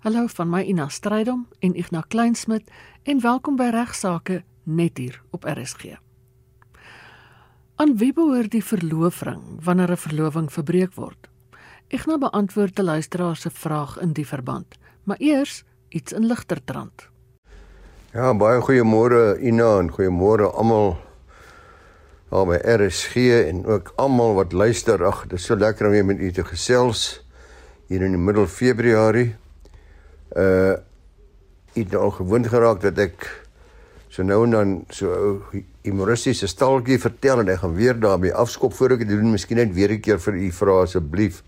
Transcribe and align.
Hallo 0.00 0.22
van 0.32 0.48
my 0.48 0.62
Ina 0.64 0.86
Strydom 0.88 1.42
en 1.60 1.74
Ignas 1.76 2.06
Kleinsmid 2.08 2.70
en 3.04 3.18
welkom 3.20 3.58
by 3.58 3.66
Regsake 3.68 4.38
net 4.64 4.96
hier 4.96 5.18
op 5.36 5.44
RSG. 5.44 5.98
Aan 7.76 7.92
wie 8.00 8.08
behoort 8.16 8.48
die 8.54 8.64
verloofring 8.64 9.42
wanneer 9.60 9.92
'n 9.92 10.00
verloving 10.00 10.48
verbreek 10.52 10.94
word? 10.96 11.28
Ignas 11.88 12.18
beantwoord 12.18 12.74
te 12.74 12.82
luisteraar 12.82 13.36
se 13.36 13.50
vraag 13.50 13.98
in 14.00 14.12
die 14.12 14.26
verband, 14.26 14.78
maar 15.04 15.20
eers 15.20 15.64
iets 15.88 16.12
in 16.12 16.26
ligter 16.26 16.64
trant. 16.64 17.08
Ja, 18.12 18.34
baie 18.34 18.60
goeiemôre 18.60 19.36
Ina 19.40 19.78
en 19.78 19.92
goeiemôre 19.92 20.48
almal 20.54 20.96
daar 22.30 22.46
by 22.46 22.56
RSG 22.56 23.14
en 23.48 23.66
ook 23.66 23.92
almal 23.96 24.34
wat 24.34 24.52
luister. 24.52 25.04
Ag, 25.04 25.22
dit 25.22 25.38
is 25.38 25.44
so 25.44 25.56
lekker 25.56 25.86
om 25.86 25.92
weer 25.92 26.04
met 26.04 26.18
u 26.18 26.32
te 26.32 26.44
gesels 26.44 27.26
hier 27.86 28.02
in 28.02 28.10
die 28.10 28.24
middel 28.24 28.46
Februarie. 28.46 29.36
Uh 30.36 30.78
het 31.74 31.94
al 31.94 32.10
gewoond 32.10 32.48
geraak 32.50 32.80
dat 32.82 32.98
ek 32.98 33.26
so 34.10 34.24
nou 34.26 34.40
en 34.42 34.50
dan 34.50 34.70
so 34.90 35.10
ou 35.14 35.60
humoristiese 35.86 36.48
staaltjie 36.50 36.98
vertel 36.98 37.44
en 37.44 37.52
ek 37.52 37.60
gaan 37.62 37.76
weer 37.76 37.94
daarmee 37.94 38.34
afskop 38.34 38.74
voor 38.74 38.96
ek 38.96 39.04
dit 39.04 39.12
doen, 39.14 39.30
miskien 39.30 39.60
net 39.62 39.70
weer 39.74 39.92
'n 39.94 40.00
keer 40.00 40.18
vir 40.18 40.34
u 40.34 40.50
vra 40.50 40.80
asseblief. 40.82 41.42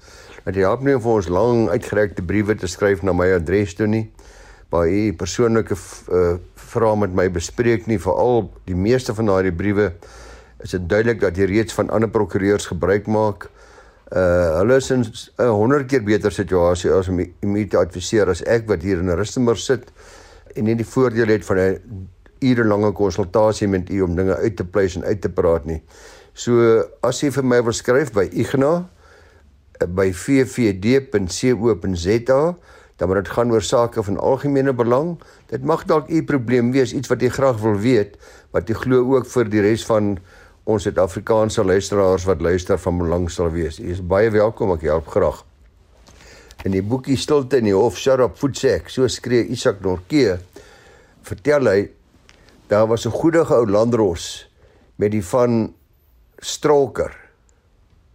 Dat 0.45 0.55
jy 0.55 0.63
help 0.63 0.83
nie 0.83 0.95
vir 0.95 1.13
ons 1.13 1.29
lang 1.29 1.69
uitgerekte 1.69 2.23
briewe 2.23 2.55
te 2.55 2.67
skryf 2.67 3.03
na 3.03 3.13
my 3.13 3.33
adres 3.35 3.75
toe 3.75 3.87
nie. 3.87 4.11
Baie 4.71 5.11
u 5.11 5.13
persoonlike 5.13 5.77
uh 6.11 6.39
vrae 6.55 6.97
met 6.97 7.13
my 7.15 7.29
bespreek 7.29 7.87
nie, 7.87 7.99
veral 7.99 8.51
die 8.65 8.75
meeste 8.75 9.15
van 9.15 9.27
daardie 9.27 9.53
briewe 9.53 9.93
is 10.61 10.71
dit 10.71 10.89
duidelik 10.89 11.21
dat 11.21 11.37
jy 11.37 11.45
reeds 11.45 11.75
van 11.75 11.91
ander 11.91 12.09
prokureurs 12.09 12.67
gebruik 12.67 13.07
maak. 13.07 13.45
Uh 13.45 13.62
hulle 14.13 14.77
is 14.77 14.91
in 14.91 15.05
'n 15.39 15.49
100 15.49 15.87
keer 15.89 16.03
beter 16.05 16.31
situasie 16.31 16.91
as 16.93 17.09
om 17.09 17.17
my 17.43 17.65
te 17.65 17.79
adviseer 17.79 18.29
as 18.29 18.43
ek 18.43 18.69
wat 18.69 18.83
hier 18.83 18.99
in 18.99 19.09
Rustenburg 19.09 19.59
sit 19.59 19.93
en 20.57 20.65
nie 20.65 20.75
die 20.75 20.85
voordeel 20.85 21.29
het 21.29 21.45
van 21.45 21.59
'n 21.59 21.79
urelange 22.41 22.93
konsultasie 22.93 23.69
met 23.69 23.91
u 23.91 24.01
om 24.03 24.17
dinge 24.17 24.37
uit 24.37 24.57
te 24.57 24.65
pleis 24.65 24.97
en 24.97 25.05
uit 25.05 25.21
te 25.21 25.29
praat 25.29 25.65
nie. 25.65 25.83
So 26.35 26.85
as 27.03 27.21
jy 27.23 27.31
vir 27.31 27.45
my 27.45 27.63
wil 27.63 27.73
skryf 27.73 28.13
by 28.13 28.29
Igna 28.33 28.89
uh, 29.81 29.87
by 29.87 30.13
vvd.co.za 30.13 31.13
dan 32.97 33.09
moet 33.09 33.25
dit 33.25 33.33
gaan 33.35 33.51
oor 33.51 33.63
sake 33.63 34.03
van 34.03 34.19
algemene 34.19 34.73
belang. 34.73 35.19
Dit 35.51 35.65
mag 35.65 35.85
dalk 35.85 36.09
u 36.09 36.23
probleem 36.25 36.71
wees, 36.73 36.93
iets 36.95 37.09
wat 37.11 37.21
jy 37.21 37.29
graag 37.35 37.59
wil 37.59 37.75
weet, 37.83 38.15
wat 38.55 38.69
jy 38.69 38.75
glo 38.79 39.17
ook 39.17 39.27
vir 39.27 39.49
die 39.51 39.61
res 39.65 39.83
van 39.89 40.19
ons 40.65 40.85
Suid-Afrikaanse 40.87 41.65
luisteraars 41.67 42.25
wat 42.29 42.43
luister 42.43 42.79
van 42.79 42.99
belang 43.01 43.27
sal 43.31 43.51
wees. 43.51 43.81
U 43.83 43.89
is 43.91 44.03
baie 44.03 44.31
welkom, 44.31 44.71
ek 44.77 44.87
help 44.87 45.09
graag. 45.11 45.41
In 46.63 46.77
die 46.77 46.85
boekie 46.87 47.17
Stilte 47.19 47.59
in 47.59 47.67
die 47.67 47.75
Hof, 47.75 47.99
Shut 47.99 48.23
Up 48.23 48.37
Footsek, 48.39 48.91
so 48.93 49.09
skree 49.11 49.49
Isak 49.51 49.81
Norke, 49.83 50.39
vertel 51.27 51.67
hy 51.67 51.81
daar 52.71 52.87
was 52.87 53.07
'n 53.07 53.11
goeie 53.11 53.43
ou 53.43 53.67
landros 53.67 54.47
met 54.97 55.11
die 55.11 55.25
van 55.25 55.75
Stroker. 56.39 57.13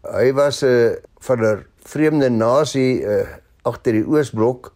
Hy 0.04 0.32
was 0.34 0.64
'n 0.64 0.68
uh, 0.68 0.96
van 1.20 1.44
'n 1.44 1.66
vreemde 1.84 2.30
nasie 2.30 3.04
uh, 3.04 3.28
agter 3.64 3.94
die 3.94 4.08
Oosblok 4.08 4.74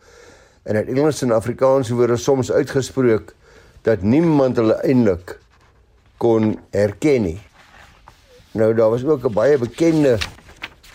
en 0.64 0.76
het 0.76 0.88
Engels 0.88 1.22
en 1.22 1.32
Afrikaans 1.32 1.90
woorde 1.90 2.18
soms 2.18 2.52
uitgespreek 2.52 3.34
dat 3.82 4.02
niemand 4.02 4.58
hulle 4.58 4.76
eintlik 4.84 5.40
kon 6.18 6.60
herken 6.72 7.22
nie. 7.22 7.40
Nou 8.52 8.74
daar 8.74 8.90
was 8.90 9.06
ook 9.06 9.26
'n 9.26 9.34
baie 9.34 9.58
bekende 9.58 10.18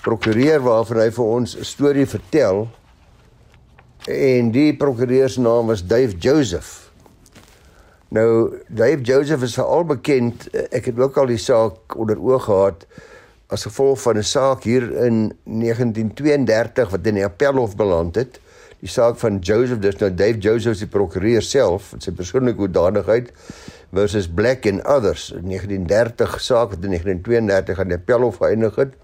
prokureur 0.02 0.60
waarvan 0.60 0.96
hy 0.96 1.10
vir 1.10 1.24
ons 1.24 1.56
'n 1.56 1.64
storie 1.64 2.06
vertel. 2.06 2.68
En 4.06 4.50
die 4.50 4.76
prokureur 4.76 5.28
se 5.28 5.40
naam 5.40 5.66
was 5.66 5.86
Dave 5.86 6.16
Joseph. 6.18 6.90
Nou 8.08 8.58
Dave 8.68 9.00
Joseph 9.00 9.42
is 9.42 9.54
veral 9.54 9.84
bekend, 9.84 10.48
ek 10.70 10.84
het 10.84 10.98
ook 10.98 11.16
al 11.16 11.26
die 11.26 11.40
saak 11.40 11.96
onder 11.96 12.20
oog 12.20 12.44
gehad 12.44 12.86
as 13.46 13.62
gevolg 13.62 14.00
van 14.00 14.16
'n 14.16 14.22
saak 14.22 14.62
hier 14.62 14.92
in 15.04 15.32
1932 15.44 16.90
wat 16.90 17.06
in 17.06 17.14
die 17.14 17.24
Appelhof 17.24 17.76
beland 17.76 18.14
het. 18.14 18.40
Die 18.80 18.88
saak 18.88 19.16
van 19.16 19.38
Joseph, 19.38 19.78
dis 19.78 19.96
nou 19.96 20.14
Dave 20.14 20.38
Joseph 20.38 20.78
die 20.78 20.86
prokureur 20.86 21.42
self, 21.42 21.94
sy 21.98 22.10
persoonlike 22.10 22.58
hoedanigheid 22.58 23.32
versus 23.96 24.28
Black 24.28 24.66
and 24.68 24.84
Others 24.84 25.30
in 25.32 25.48
1930 25.48 26.36
saak 26.44 26.74
wat 26.74 26.84
in 26.84 26.92
1932 26.92 27.80
aan 27.80 27.90
die 27.92 27.96
Appelhof 27.96 28.40
geëindig 28.42 28.76
het. 28.76 28.94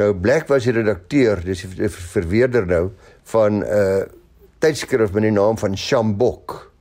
Nou 0.00 0.14
Black 0.16 0.48
was 0.48 0.64
die 0.64 0.72
redakteur, 0.72 1.42
dis 1.44 1.66
die 1.76 1.90
verweerder 1.92 2.66
nou 2.66 2.84
van 3.34 3.60
'n 3.60 3.66
uh, 3.68 4.02
tydskrif 4.62 5.12
met 5.12 5.26
die 5.26 5.34
naam 5.34 5.58
van 5.58 5.76
Shambok. 5.76 6.72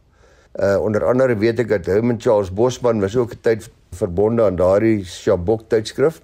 Uh 0.55 0.77
onder 0.83 1.05
andere 1.05 1.35
weet 1.37 1.59
ek 1.59 1.69
dat 1.69 1.85
Herman 1.85 2.19
Charles 2.21 2.51
Bosman 2.53 2.99
was 3.01 3.15
ook 3.15 3.33
'n 3.33 3.41
tyd 3.41 3.69
verbonde 3.91 4.43
aan 4.43 4.55
daardie 4.55 5.03
Shambok 5.05 5.67
tydskrif. 5.67 6.21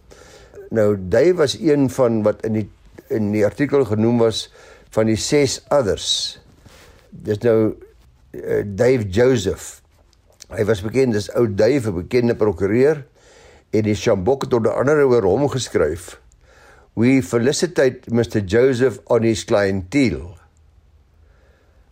Nou 0.69 0.95
Dave 0.99 1.33
was 1.33 1.59
een 1.59 1.89
van 1.89 2.23
wat 2.23 2.45
in 2.45 2.53
die 2.53 2.69
in 3.07 3.31
die 3.31 3.45
artikel 3.45 3.85
genoem 3.85 4.17
was 4.17 4.51
van 4.89 5.05
die 5.05 5.15
ses 5.15 5.63
others. 5.69 6.39
Dis 7.09 7.37
nou 7.37 7.75
uh, 8.31 8.63
Dave 8.65 9.07
Joseph 9.07 9.81
Hy 10.47 10.63
was 10.63 10.79
bekend 10.79 11.15
as 11.19 11.27
ou 11.35 11.47
Dave, 11.47 11.89
'n 11.89 11.95
bekende 12.07 12.35
prokureur 12.35 13.03
en 13.71 13.83
die 13.83 13.95
Shambok 13.95 14.47
het 14.47 14.53
onder 14.53 14.71
andere 14.71 15.03
oor 15.03 15.23
hom 15.23 15.49
geskryf. 15.49 16.21
We 16.95 17.21
felicitate 17.21 18.07
Mr 18.09 18.39
Joseph 18.45 18.99
on 19.05 19.23
his 19.23 19.43
clientele. 19.43 20.37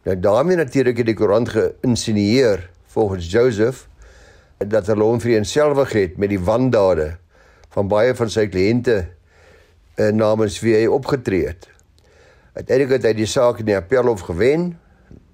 Nou 0.05 0.19
daarmee 0.19 0.55
natuurlik 0.55 0.97
het 0.97 1.05
die 1.05 1.15
koerant 1.15 1.49
geïnsinieer 1.49 2.69
volgens 2.85 3.31
Joseph 3.31 3.87
dat 4.57 4.87
hulle 4.87 5.03
hom 5.03 5.19
vereenselwig 5.19 5.91
het 5.91 6.17
met 6.17 6.29
die 6.29 6.39
wandade 6.39 7.17
van 7.75 7.87
baie 7.91 8.15
van 8.15 8.29
sy 8.29 8.47
kliënte 8.47 8.97
uh, 9.03 10.09
namens 10.15 10.59
wie 10.63 10.75
hy 10.77 10.85
opgetree 10.87 11.47
het. 11.47 11.67
Uiteindelik 12.55 12.91
het 12.91 13.03
hy 13.03 13.13
die 13.13 13.27
saak 13.27 13.59
in 13.59 13.65
die 13.65 13.75
appelhof 13.75 14.23
gewen, 14.29 14.77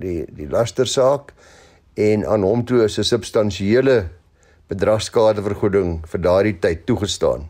die 0.02 0.26
die 0.26 0.50
lastersaak 0.50 1.36
en 1.94 2.26
aan 2.26 2.44
hom 2.44 2.66
toe 2.66 2.84
is 2.84 2.98
'n 2.98 3.04
substansiële 3.04 4.10
bedragskadevergoeding 4.68 6.02
vir 6.08 6.22
daardie 6.22 6.60
tyd 6.60 6.86
toegestaan. 6.86 7.50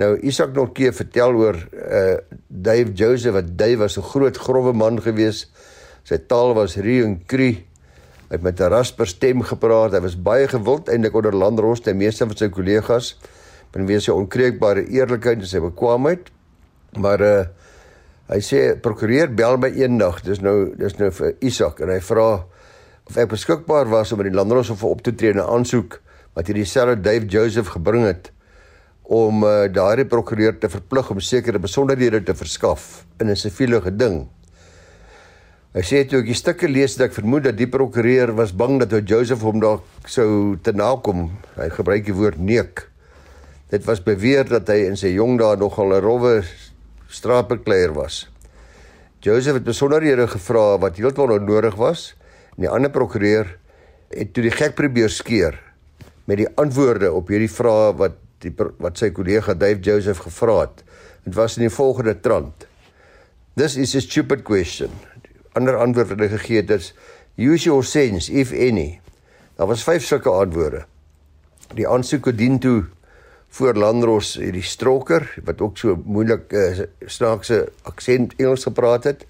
Nou 0.00 0.16
Isak 0.24 0.54
Norke 0.56 0.92
vertel 0.92 1.36
oor 1.36 1.58
uh 1.72 2.16
Dave 2.48 2.92
Joseph 2.96 3.34
wat 3.34 3.52
Dave 3.58 3.76
was 3.76 3.98
'n 3.98 4.02
groot 4.02 4.36
grouwe 4.36 4.72
man 4.72 5.00
gewees. 5.02 5.50
Sy 6.02 6.18
taal 6.26 6.54
was 6.54 6.76
ruw 6.76 7.04
en 7.04 7.20
kru. 7.26 7.50
Hy 8.28 8.38
het 8.38 8.42
met 8.42 8.60
'n 8.60 8.70
rasper 8.70 9.06
stem 9.06 9.42
gepraat. 9.42 9.92
Hy 9.92 10.00
was 10.00 10.16
baie 10.16 10.48
gewild 10.48 10.88
eintlik 10.88 11.14
onder 11.14 11.34
landros 11.34 11.80
te 11.80 11.94
meeste 11.94 12.26
van 12.26 12.36
sy 12.36 12.48
kollegas. 12.48 13.18
Ben 13.72 13.86
wees 13.86 14.04
sy 14.04 14.10
onkreukbare 14.10 14.88
eerlikheid 14.88 15.38
en 15.38 15.46
sy 15.46 15.60
bekwaamheid. 15.60 16.30
Maar 16.98 17.20
uh 17.20 17.44
hy 18.28 18.40
sê 18.40 18.80
prokureur 18.80 19.34
bel 19.34 19.56
my 19.56 19.68
eendag. 19.68 20.22
Dis 20.22 20.40
nou 20.40 20.74
dis 20.76 20.96
nou 20.96 21.10
vir 21.10 21.34
Isak 21.40 21.80
en 21.80 21.88
hy 21.88 22.00
vra 22.00 22.44
of 23.08 23.16
ek 23.18 23.32
beskikbaar 23.32 23.90
was 23.90 24.12
om 24.12 24.20
by 24.20 24.28
die 24.28 24.36
landroshof 24.36 24.84
op 24.86 25.02
te 25.02 25.14
tree 25.14 25.32
en 25.34 25.40
'n 25.42 25.48
aansoek 25.56 26.00
wat 26.34 26.46
hierdie 26.46 26.68
selfe 26.68 26.96
Dave 27.00 27.26
Joseph 27.26 27.72
gebring 27.74 28.06
het 28.06 28.30
om 29.02 29.42
uh, 29.44 29.66
daardie 29.68 30.06
prokureur 30.06 30.58
te 30.58 30.68
verplig 30.68 31.10
om 31.10 31.20
sekere 31.20 31.58
besonderhede 31.58 32.22
te 32.22 32.34
verskaf 32.34 33.04
in 33.20 33.28
'n 33.28 33.36
siviele 33.36 33.80
geding. 33.80 34.28
Hy 35.72 35.80
sê 35.80 36.04
toe 36.04 36.20
ek 36.20 36.26
die 36.26 36.36
stukke 36.36 36.68
lees 36.68 36.96
dat 36.96 37.08
ek 37.08 37.14
vermoed 37.16 37.44
dat 37.44 37.56
die 37.56 37.66
prokureur 37.66 38.32
was 38.36 38.52
bang 38.52 38.78
dat 38.80 38.92
ou 38.92 39.00
Joseph 39.00 39.42
hom 39.42 39.60
dalk 39.60 39.84
sou 40.06 40.56
te 40.62 40.72
nakom. 40.72 41.30
Hy 41.56 41.68
gebruik 41.68 42.04
die 42.04 42.14
woord 42.14 42.38
neek. 42.38 42.88
Dit 43.70 43.84
was 43.84 44.04
beweer 44.04 44.44
dat 44.44 44.68
hy 44.68 44.84
in 44.84 44.96
sy 44.96 45.14
jong 45.16 45.38
dae 45.38 45.56
nogal 45.56 45.96
'n 45.96 46.04
rowwe 46.04 46.44
straatbekleier 47.08 47.92
was. 47.92 48.28
Joseph 49.20 49.54
het 49.54 49.64
besonderhede 49.64 50.28
gevra 50.28 50.78
wat 50.78 50.96
heeltemal 50.96 51.38
onnodig 51.40 51.74
was 51.76 52.14
En 52.56 52.66
die 52.66 52.70
ander 52.70 52.92
prokureur 52.92 53.48
het 54.12 54.32
toe 54.34 54.44
die 54.44 54.54
gek 54.54 54.76
probeer 54.78 55.10
skeer 55.10 55.56
met 56.28 56.38
die 56.42 56.48
antwoorde 56.60 57.12
op 57.12 57.30
hierdie 57.32 57.50
vrae 57.50 57.92
wat 57.98 58.18
die 58.42 58.52
wat 58.56 58.98
sy 58.98 59.10
kollega 59.14 59.54
Dave 59.54 59.80
Joseph 59.82 60.22
gevra 60.24 60.62
het. 60.64 60.82
Dit 61.24 61.36
was 61.38 61.56
in 61.56 61.66
die 61.68 61.74
volgende 61.74 62.14
trant. 62.20 62.66
This 63.56 63.76
is 63.76 63.94
a 63.94 64.00
stupid 64.00 64.42
question. 64.46 64.90
Ander 65.54 65.78
antwoord 65.78 66.14
wat 66.14 66.24
hy 66.24 66.30
gegee 66.32 66.62
het 66.62 66.72
is 66.74 66.92
use 67.36 67.68
your 67.68 67.84
sense 67.86 68.32
if 68.32 68.52
any. 68.52 69.00
Daar 69.58 69.70
was 69.70 69.84
vyf 69.86 70.04
sulke 70.06 70.32
antwoorde. 70.32 70.84
Die 71.76 71.88
aansoek 71.88 72.30
dien 72.36 72.58
toe 72.60 72.84
voor 73.52 73.76
Landros 73.76 74.34
hierdie 74.40 74.64
stroker 74.64 75.26
wat 75.44 75.60
ook 75.60 75.76
so 75.78 75.98
moeilik 76.04 76.52
uh, 76.56 76.84
snaakse 77.06 77.66
aksent 77.88 78.34
Engels 78.40 78.64
gepraat 78.68 79.10
het. 79.10 79.26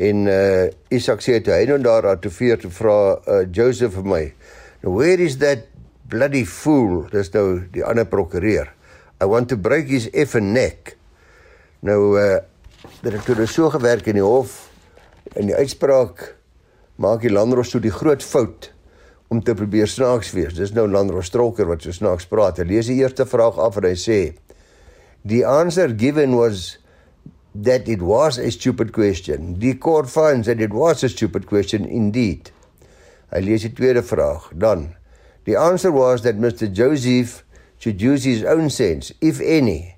En 0.00 0.26
uh 0.26 0.70
Isak 0.88 1.20
sê 1.24 1.40
toe 1.44 1.52
hy 1.54 1.66
nou 1.68 1.78
daar 1.84 2.12
atofeer 2.14 2.60
te 2.60 2.70
vra 2.72 2.96
uh 3.28 3.42
Joseph 3.52 3.94
vir 3.98 4.08
my. 4.08 4.24
Now 4.82 4.96
where 4.96 5.20
is 5.20 5.38
that 5.44 5.68
bloody 6.08 6.44
fool? 6.44 7.06
Dis 7.12 7.32
nou 7.34 7.62
die 7.72 7.84
ander 7.84 8.08
prokureur. 8.08 8.72
I 9.20 9.28
want 9.28 9.48
to 9.52 9.56
break 9.56 9.90
his 9.92 10.08
effing 10.12 10.52
neck. 10.56 10.96
Nou 11.84 12.16
uh 12.18 12.40
dit 13.02 13.12
het 13.12 13.24
toe 13.26 13.46
so 13.46 13.70
gewerk 13.70 14.08
in 14.10 14.18
die 14.18 14.24
hof 14.24 14.68
in 15.38 15.46
die 15.48 15.56
uitspraak 15.56 16.32
maak 17.00 17.22
die 17.22 17.30
Landros 17.30 17.70
toe 17.72 17.80
die 17.80 17.94
groot 17.94 18.22
fout 18.22 18.72
om 19.32 19.40
te 19.40 19.54
probeer 19.56 19.88
snaaks 19.88 20.32
wees. 20.36 20.56
Dis 20.56 20.74
nou 20.76 20.84
Landros 20.90 21.30
Stroker 21.30 21.68
wat 21.70 21.84
so 21.84 21.94
snaaks 21.94 22.26
praat. 22.28 22.58
Hy 22.60 22.66
lees 22.68 22.90
die 22.90 22.98
eerste 23.00 23.24
vraag 23.28 23.60
af 23.60 23.78
en 23.80 23.88
hy 23.88 23.94
sê: 23.96 24.18
"The 25.24 25.44
answer 25.48 25.94
given 25.96 26.36
was 26.36 26.78
that 27.54 27.88
it 27.88 28.00
was 28.02 28.38
a 28.38 28.50
stupid 28.50 28.92
question. 28.92 29.58
The 29.58 29.74
court 29.74 30.08
finds 30.08 30.46
that 30.46 30.60
it 30.60 30.72
was 30.72 31.02
a 31.04 31.08
stupid 31.08 31.46
question 31.46 31.84
indeed." 31.84 32.50
Hy 33.32 33.40
lees 33.40 33.62
die 33.62 33.72
tweede 33.72 34.02
vraag. 34.02 34.52
Dan: 34.56 34.94
"The 35.44 35.56
answer 35.56 35.92
was 35.92 36.22
that 36.22 36.38
Mr. 36.38 36.68
Joseph 36.72 37.44
should 37.78 38.00
use 38.00 38.24
his 38.24 38.44
own 38.44 38.70
sense, 38.70 39.12
if 39.20 39.40
any." 39.40 39.96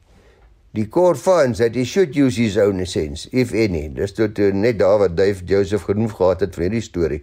Die 0.75 0.87
court 0.87 1.19
finds 1.19 1.59
that 1.59 1.77
he 1.77 1.85
should 1.85 2.17
use 2.17 2.37
his 2.37 2.57
own 2.59 2.85
sense, 2.87 3.29
if 3.31 3.53
any. 3.55 3.89
Dis 3.89 4.13
tot 4.13 4.39
net 4.39 4.79
daar 4.79 4.99
wat 4.99 5.17
Dave 5.17 5.45
Joseph 5.47 5.87
genoem 5.87 6.11
gehad 6.11 6.41
het 6.43 6.57
vir 6.57 6.67
hierdie 6.67 6.83
storie. 6.83 7.21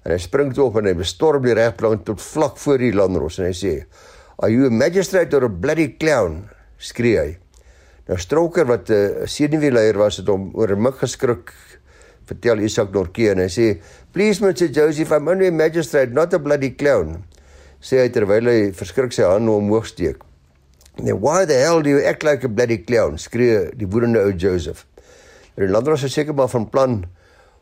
En 0.00 0.14
hy 0.14 0.16
spring 0.22 0.54
toe 0.56 0.70
op 0.70 0.78
en 0.80 0.88
hy 0.88 0.94
bestorm 0.96 1.44
die 1.44 1.56
regplank 1.58 2.06
tot 2.08 2.22
vlak 2.24 2.56
voor 2.62 2.80
die 2.80 2.94
landros 2.96 3.36
en 3.36 3.50
hy 3.50 3.52
sê: 3.52 3.74
"Are 4.40 4.48
you 4.48 4.64
a 4.66 4.72
magistrate 4.72 5.36
or 5.36 5.44
a 5.44 5.52
bloody 5.52 5.90
clown?" 6.00 6.48
skree 6.78 7.18
hy. 7.18 7.36
Nou 8.08 8.18
Stroker 8.18 8.66
wat 8.66 8.88
'n 8.88 8.92
uh, 8.92 9.26
senuweeleier 9.26 9.98
was 9.98 10.16
het 10.16 10.28
hom 10.28 10.50
oor 10.54 10.72
'n 10.72 10.82
mik 10.82 10.94
geskrik 11.02 11.52
vertel 12.24 12.58
Isak 12.58 12.92
Norke 12.92 13.30
en 13.30 13.38
hy 13.38 13.48
sê: 13.48 13.80
"Please 14.12 14.44
Mr. 14.44 14.70
Joseph, 14.70 15.10
I'm 15.10 15.28
only 15.28 15.46
a 15.46 15.52
magistrate, 15.52 16.12
not 16.12 16.34
a 16.34 16.38
bloody 16.38 16.74
clown." 16.74 17.24
Sê 17.80 18.02
hy 18.02 18.08
terwyl 18.08 18.46
hy 18.46 18.72
verskrik 18.72 19.12
sy 19.12 19.22
hande 19.22 19.50
omhoog 19.50 19.86
steek. 19.86 20.22
Then 20.96 21.20
why 21.20 21.44
the 21.44 21.54
hell 21.54 21.82
do 21.82 21.90
you 21.90 22.04
act 22.04 22.22
like 22.22 22.44
a 22.44 22.48
bloody 22.48 22.78
clown? 22.78 23.18
skree 23.18 23.70
die 23.76 23.86
woedende 23.86 24.20
ou 24.20 24.32
Joseph. 24.32 24.86
Die 25.56 25.68
landros 25.68 26.04
is 26.04 26.12
seker 26.12 26.34
maar 26.34 26.48
van 26.48 26.68
plan 26.68 27.04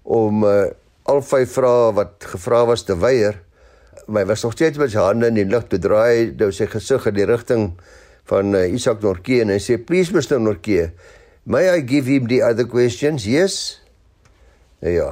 om 0.02 0.44
uh, 0.44 0.70
al 1.08 1.22
vyf 1.22 1.52
vrae 1.58 1.92
wat 1.96 2.24
gevra 2.32 2.64
was 2.66 2.84
te 2.84 2.96
weier. 2.98 3.40
My 4.08 4.24
was 4.24 4.42
nog 4.42 4.52
steeds 4.52 4.78
met 4.78 4.90
sy 4.90 5.02
hande 5.04 5.28
in 5.28 5.38
die 5.38 5.46
lug 5.48 5.68
te 5.68 5.78
draai, 5.78 6.34
nou 6.38 6.50
sy 6.52 6.66
gesig 6.66 7.06
in 7.10 7.14
die 7.14 7.26
rigting 7.28 7.70
van 8.28 8.54
uh, 8.54 8.66
Isak 8.68 9.02
Norke 9.04 9.40
en 9.42 9.52
hy 9.52 9.58
sê 9.62 9.78
please 9.80 10.12
Mr 10.14 10.40
Norke, 10.42 10.90
may 11.48 11.68
I 11.72 11.80
give 11.80 12.10
him 12.10 12.28
the 12.28 12.42
other 12.44 12.68
questions? 12.68 13.24
Yes. 13.26 13.80
Nou 14.84 14.92
ja, 14.92 15.10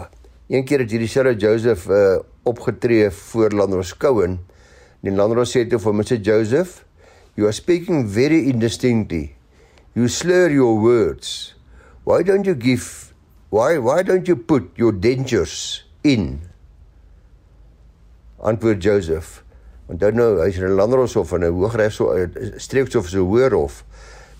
een 0.53 0.67
keer 0.69 0.85
het 0.85 0.93
hierdie 0.93 1.11
Sarah 1.11 1.37
Joseph 1.39 1.89
uh, 1.89 2.19
opgetree 2.47 3.11
voor 3.11 3.57
Landros 3.57 3.97
Cohen. 3.97 4.39
En 5.07 5.17
Landros 5.17 5.55
sê 5.55 5.65
toe 5.71 5.81
vir 5.83 5.95
Mr 5.97 6.21
Joseph, 6.21 6.83
You 7.37 7.47
are 7.47 7.53
speaking 7.53 8.07
very 8.09 8.49
indistinctly. 8.49 9.37
You 9.95 10.09
slur 10.09 10.49
your 10.49 10.81
words. 10.81 11.55
Why 12.05 12.23
don't 12.23 12.47
you 12.47 12.55
give 12.55 13.13
why 13.51 13.79
why 13.79 14.03
don't 14.03 14.27
you 14.29 14.37
put 14.37 14.73
your 14.77 14.93
dentures 14.93 15.85
in? 16.03 16.41
Antwoord 18.41 18.81
Joseph. 18.81 19.45
Dan 19.87 20.15
nou, 20.15 20.41
hy's 20.43 20.59
'n 20.59 20.75
landershof 20.75 21.33
en 21.33 21.45
'n 21.45 21.53
hooggeregshof, 21.53 22.29
streekshof 22.57 23.09
so 23.09 23.25
hoor 23.25 23.51
hof. 23.51 23.85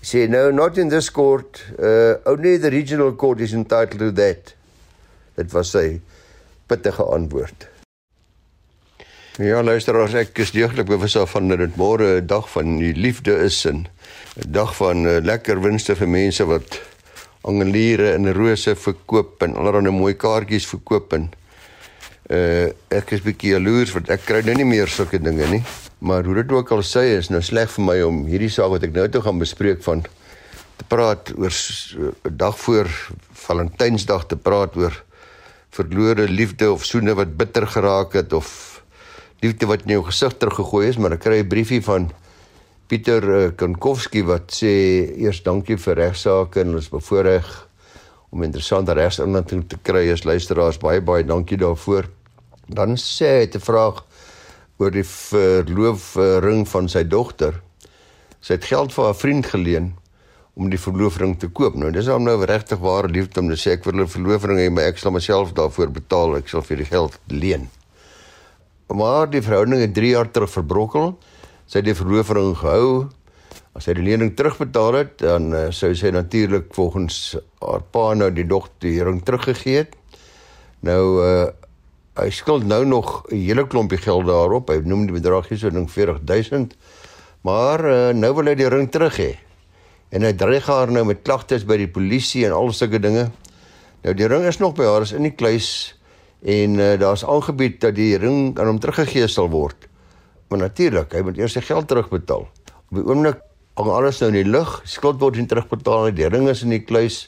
Sê 0.01 0.27
no, 0.27 0.51
not 0.51 0.77
in 0.77 0.89
this 0.89 1.09
court. 1.11 1.63
Uh 1.79 2.15
only 2.25 2.57
the 2.57 2.69
regional 2.69 3.15
court 3.15 3.39
is 3.39 3.53
entitled 3.53 3.99
to 3.99 4.11
that. 4.11 4.55
Dit 5.35 5.51
was 5.51 5.71
sy 5.71 6.01
pittige 6.67 7.03
antwoord. 7.03 7.67
Ja, 9.37 9.61
luisteraars, 9.63 10.15
ek 10.17 10.39
is 10.41 10.51
deeglik 10.51 10.87
bewus 10.89 11.13
daarvan 11.13 11.51
dat 11.51 11.59
dit 11.61 11.75
môre 11.77 12.21
'n 12.21 12.25
dag 12.25 12.49
van 12.49 12.77
die 12.77 12.93
liefde 12.93 13.35
is 13.37 13.65
en 13.65 13.85
'n 14.35 14.51
dag 14.51 14.75
van 14.75 15.05
uh, 15.05 15.19
lekker 15.21 15.61
winste 15.61 15.95
vir 15.95 16.07
mense 16.07 16.45
wat 16.45 16.79
angeliere 17.41 18.13
en 18.13 18.33
rose 18.33 18.75
verkoop 18.75 19.43
en 19.43 19.55
allerlei 19.55 19.91
mooi 19.91 20.13
kaartjies 20.13 20.65
verkoop 20.65 21.13
en 21.13 21.29
uh 22.29 22.67
ek 22.91 23.11
is 23.15 23.23
bietjie 23.23 23.53
jaloers 23.55 23.93
want 23.95 24.09
ek 24.11 24.25
kry 24.27 24.41
nou 24.43 24.55
nie 24.57 24.67
meer 24.67 24.87
sulke 24.91 25.19
dinge 25.19 25.47
nie. 25.47 25.63
Maar 25.99 26.27
hoe 26.27 26.35
dit 26.41 26.51
ook 26.51 26.71
al 26.71 26.83
sê 26.83 27.17
is 27.17 27.29
nou 27.29 27.41
sleg 27.41 27.69
vir 27.73 27.85
my 27.85 27.97
om 28.05 28.25
hierdie 28.27 28.51
saak 28.51 28.73
wat 28.75 28.83
ek 28.83 28.93
nou 28.93 29.07
toe 29.09 29.21
gaan 29.25 29.39
bespreek 29.39 29.83
van 29.85 30.03
te 30.77 30.85
praat 30.87 31.31
oor 31.37 31.51
'n 31.51 32.37
dag 32.37 32.57
voor 32.59 32.87
Valentynsdag 33.33 34.27
te 34.27 34.35
praat 34.35 34.75
oor 34.75 34.93
verlore 35.69 36.27
liefde 36.29 36.71
of 36.71 36.85
soene 36.85 37.15
wat 37.15 37.37
bitter 37.37 37.67
geraak 37.67 38.13
het 38.13 38.33
of 38.33 38.81
liefde 39.41 39.65
wat 39.65 39.85
in 39.85 39.97
jou 39.97 40.03
gesig 40.03 40.33
teruggegooi 40.37 40.87
is, 40.89 40.97
maar 40.97 41.13
ek 41.13 41.23
kry 41.25 41.39
'n 41.39 41.47
briefie 41.47 41.81
van 41.81 42.11
Pieter 42.87 43.23
uh, 43.23 43.51
Kankowski 43.55 44.23
wat 44.23 44.51
sê 44.51 44.71
eers 45.19 45.43
dankie 45.43 45.77
vir 45.77 45.95
regsaake 45.95 46.61
en 46.61 46.75
ons 46.75 46.89
bevoorreg 46.89 47.67
om 48.31 48.43
interessante 48.43 48.93
regsinligting 48.93 49.67
te 49.67 49.77
kry 49.83 50.09
as 50.11 50.23
luisteraars. 50.23 50.79
Baie 50.79 51.01
baie 51.01 51.23
dankie 51.23 51.57
daarvoor. 51.57 52.07
Dan 52.67 52.97
sê 52.97 53.39
hy 53.39 53.47
'n 53.47 53.59
vraag 53.59 54.03
oor 54.77 54.91
die 54.91 55.03
verloofring 55.03 56.67
van 56.67 56.89
sy 56.89 57.03
dogter. 57.03 57.61
Sy 58.41 58.53
het 58.53 58.65
geld 58.65 58.93
vir 58.93 59.05
haar 59.05 59.15
vriend 59.15 59.45
geleen 59.45 59.95
om 60.55 60.69
die 60.69 60.79
verloofring 60.79 61.39
te 61.39 61.47
koop. 61.47 61.75
Nou 61.75 61.91
dis 61.91 62.07
hom 62.07 62.23
nou 62.23 62.45
regtig 62.45 62.79
ware 62.79 63.07
liefde 63.07 63.39
om 63.39 63.49
te 63.49 63.55
sê 63.55 63.71
ek 63.71 63.85
wil 63.85 64.03
'n 64.03 64.07
verloofring 64.07 64.59
hê, 64.59 64.69
maar 64.71 64.83
ek 64.83 64.97
sal 64.97 65.11
myself 65.11 65.53
daarvoor 65.53 65.91
betaal. 65.91 66.35
Ek 66.35 66.47
sal 66.47 66.61
vir 66.61 66.77
die 66.77 66.85
geld 66.85 67.19
leen 67.27 67.69
maar 68.95 69.27
die 69.29 69.41
verhouding 69.41 69.81
het 69.81 69.93
3 69.93 70.09
jaar 70.09 70.31
terug 70.31 70.51
verbrokkel. 70.51 71.13
Sy 71.67 71.81
het 71.81 71.89
die 71.89 71.97
verloofring 71.97 72.55
gehou. 72.57 73.07
As 73.75 73.85
sy 73.85 73.93
die 73.97 74.05
lening 74.07 74.31
terugbetaal 74.37 74.95
het, 74.97 75.17
dan 75.21 75.51
uh, 75.53 75.67
sou 75.75 75.91
sy 75.95 76.09
natuurlik 76.15 76.71
volgens 76.73 77.35
haar 77.61 77.83
pa 77.93 78.13
nou 78.17 78.31
die 78.33 78.47
dogter 78.47 78.87
die 78.87 79.03
ring 79.05 79.19
teruggegee 79.25 79.83
het. 79.83 79.97
Nou 80.87 81.01
uh 81.23 81.47
hy 82.17 82.29
skuld 82.33 82.65
nou 82.65 82.83
nog 82.85 83.25
'n 83.29 83.35
hele 83.35 83.67
klompie 83.67 83.97
geld 83.97 84.25
daarop. 84.25 84.69
Hy 84.69 84.81
noem 84.83 85.05
die 85.05 85.15
bedrag 85.19 85.49
hier 85.49 85.57
so 85.57 85.69
ding 85.69 85.89
40000. 85.89 86.75
Maar 87.41 87.85
uh, 87.85 88.13
nou 88.13 88.33
wil 88.33 88.45
hy 88.45 88.55
die 88.55 88.69
ring 88.69 88.89
terug 88.91 89.17
hê. 89.17 89.37
En 90.09 90.23
hy 90.23 90.33
dreig 90.33 90.65
haar 90.65 90.91
nou 90.91 91.05
met 91.05 91.23
klagtes 91.23 91.65
by 91.65 91.77
die 91.77 91.91
polisie 91.91 92.45
en 92.45 92.51
al 92.51 92.71
sulke 92.71 92.99
dinge. 92.99 93.29
Nou 94.03 94.13
die 94.13 94.27
ring 94.27 94.45
is 94.47 94.57
nog 94.57 94.75
by 94.75 94.85
haar 94.87 95.01
is 95.01 95.11
in 95.11 95.23
die 95.23 95.35
kluis 95.35 95.95
en 96.41 96.79
uh, 96.79 96.93
daar's 96.99 97.25
aangebied 97.25 97.81
dat 97.81 97.95
die 97.95 98.17
ring 98.17 98.59
aan 98.59 98.67
hom 98.67 98.79
teruggegee 98.79 99.27
sal 99.27 99.49
word. 99.49 99.87
Maar 100.49 100.59
natuurlik, 100.59 101.13
hy 101.13 101.21
moet 101.21 101.37
eers 101.37 101.57
sy 101.57 101.63
geld 101.65 101.87
terugbetaal. 101.87 102.45
Op 102.47 102.95
die 102.95 103.03
oomblik 103.03 103.41
hang 103.77 103.89
alles 103.91 104.21
nou 104.21 104.29
in 104.31 104.39
die 104.39 104.51
lug, 104.51 104.79
skuld 104.85 105.19
word 105.21 105.37
nie 105.37 105.49
terugbetaal 105.49 106.07
nie, 106.07 106.15
die 106.17 106.29
ring 106.31 106.47
is 106.49 106.63
in 106.65 106.71
die 106.73 106.83
kluis. 106.85 107.25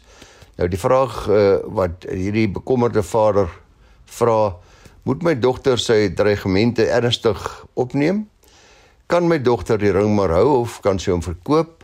Nou 0.59 0.69
die 0.71 0.79
vraag 0.79 1.17
uh, 1.27 1.59
wat 1.75 2.07
hierdie 2.09 2.47
bekommerde 2.51 3.03
vader 3.05 3.51
vra, 4.09 4.55
moet 5.03 5.23
my 5.23 5.35
dogter 5.39 5.77
sy 5.77 6.09
dreigemente 6.13 6.85
ernstig 6.85 7.65
opneem? 7.73 8.27
Kan 9.07 9.27
my 9.27 9.39
dogter 9.41 9.77
die 9.77 9.91
ring 9.91 10.15
maar 10.15 10.29
hou 10.29 10.61
of 10.61 10.81
kan 10.81 10.99
sy 10.99 11.11
hom 11.11 11.21
verkoop? 11.21 11.79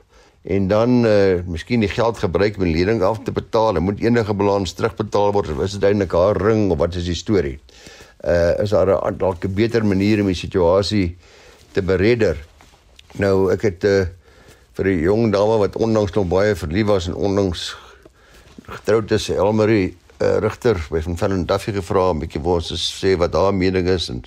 en 0.46 0.68
dan 0.68 1.06
uh 1.06 1.42
miskien 1.50 1.82
die 1.82 1.90
geld 1.90 2.20
gebruik 2.22 2.58
om 2.58 2.68
die 2.68 2.76
lening 2.76 3.02
af 3.04 3.24
te 3.26 3.34
betaal 3.34 3.76
en 3.76 3.86
moet 3.88 4.02
enige 4.04 4.34
balans 4.38 4.76
terugbetaal 4.78 5.32
word 5.34 5.50
of 5.50 5.64
is 5.66 5.78
dit 5.78 5.88
eintlik 5.90 6.14
haar 6.14 6.38
ring 6.38 6.68
of 6.72 6.78
wat 6.78 6.98
is 7.00 7.08
die 7.10 7.18
storie? 7.18 7.58
Uh 8.22 8.54
is 8.62 8.70
daar 8.70 8.94
'n 8.94 9.18
dalk 9.18 9.46
'n 9.46 9.54
beter 9.54 9.86
manier 9.86 10.22
om 10.22 10.28
die 10.28 10.38
situasie 10.38 11.18
te 11.74 11.82
beredder? 11.82 12.38
Nou 13.18 13.52
ek 13.52 13.62
het 13.62 13.84
uh 13.84 14.06
vir 14.78 14.86
'n 14.86 15.02
jong 15.02 15.32
dame 15.32 15.58
wat 15.58 15.76
onlangs 15.76 16.14
nog 16.14 16.28
baie 16.28 16.56
verlief 16.56 16.86
was 16.86 17.08
en 17.08 17.16
onlangs 17.16 17.76
getroud 18.66 19.12
is, 19.12 19.30
Elmarie 19.30 19.98
uh, 20.22 20.38
Rigter 20.40 20.80
by 20.90 21.02
van 21.02 21.18
Van 21.18 21.46
Duffy 21.46 21.72
gevra 21.72 22.12
'n 22.14 22.20
bietjie 22.20 22.42
wou 22.42 22.56
ons 22.56 22.72
sê 23.02 23.18
wat 23.18 23.34
haar 23.34 23.54
mening 23.54 23.88
is 23.88 24.10
en 24.10 24.24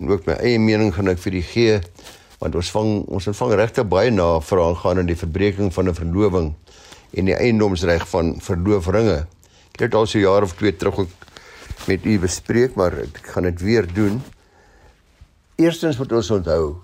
en 0.00 0.10
ook 0.10 0.26
my 0.26 0.34
eie 0.34 0.58
mening 0.58 0.94
gaan 0.94 1.08
ek 1.08 1.18
vir 1.18 1.32
die 1.32 1.42
gee 1.42 1.80
want 2.38 2.54
ons 2.54 2.70
vang 2.70 3.04
ons 3.08 3.26
ontvang 3.26 3.54
regte 3.58 3.84
baie 3.84 4.10
navrae 4.10 4.74
gaan 4.74 4.98
in 4.98 5.06
die 5.06 5.18
verbreeking 5.18 5.72
van 5.74 5.88
'n 5.88 5.94
verloving 5.94 6.54
en 7.12 7.24
die 7.24 7.34
eiendomsreg 7.34 8.04
van 8.08 8.36
verloofringe. 8.40 9.26
Ek 9.74 9.80
het 9.80 9.94
al 9.94 10.06
so 10.06 10.18
jaar 10.18 10.42
of 10.42 10.54
twee 10.58 10.76
terug 10.76 10.98
ook 10.98 11.10
met 11.86 12.04
u 12.04 12.18
bespreek, 12.18 12.74
maar 12.74 12.92
ek 12.92 13.32
gaan 13.32 13.42
dit 13.42 13.60
weer 13.60 13.86
doen. 13.86 14.22
Eerstens 15.56 15.98
moet 15.98 16.12
ons 16.12 16.30
onthou 16.30 16.76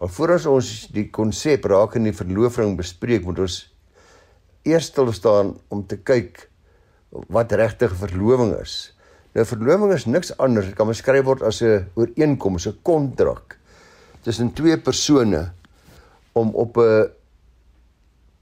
alvorens 0.00 0.46
ons 0.46 0.88
die 0.88 1.10
konsep 1.10 1.64
raak 1.64 1.94
in 1.94 2.04
die 2.04 2.16
verloofring 2.16 2.76
bespreek, 2.76 3.24
moet 3.24 3.38
ons 3.38 3.74
eers 4.62 4.86
stil 4.86 5.12
staan 5.12 5.58
om 5.68 5.86
te 5.86 5.96
kyk 5.96 6.49
wat 7.10 7.52
regtig 7.52 7.94
verloving 7.98 8.54
is. 8.60 8.94
Nou 9.34 9.46
verloving 9.46 9.92
is 9.94 10.06
niks 10.06 10.32
anders, 10.38 10.66
dit 10.70 10.78
kan 10.78 10.90
beskryf 10.90 11.24
word 11.26 11.42
as 11.42 11.62
'n 11.62 11.86
ooreenkoms, 11.94 12.66
'n 12.66 12.78
kontrak 12.82 13.58
tussen 14.22 14.52
twee 14.52 14.78
persone 14.78 15.52
om 16.32 16.54
op 16.54 16.76
'n 16.76 17.10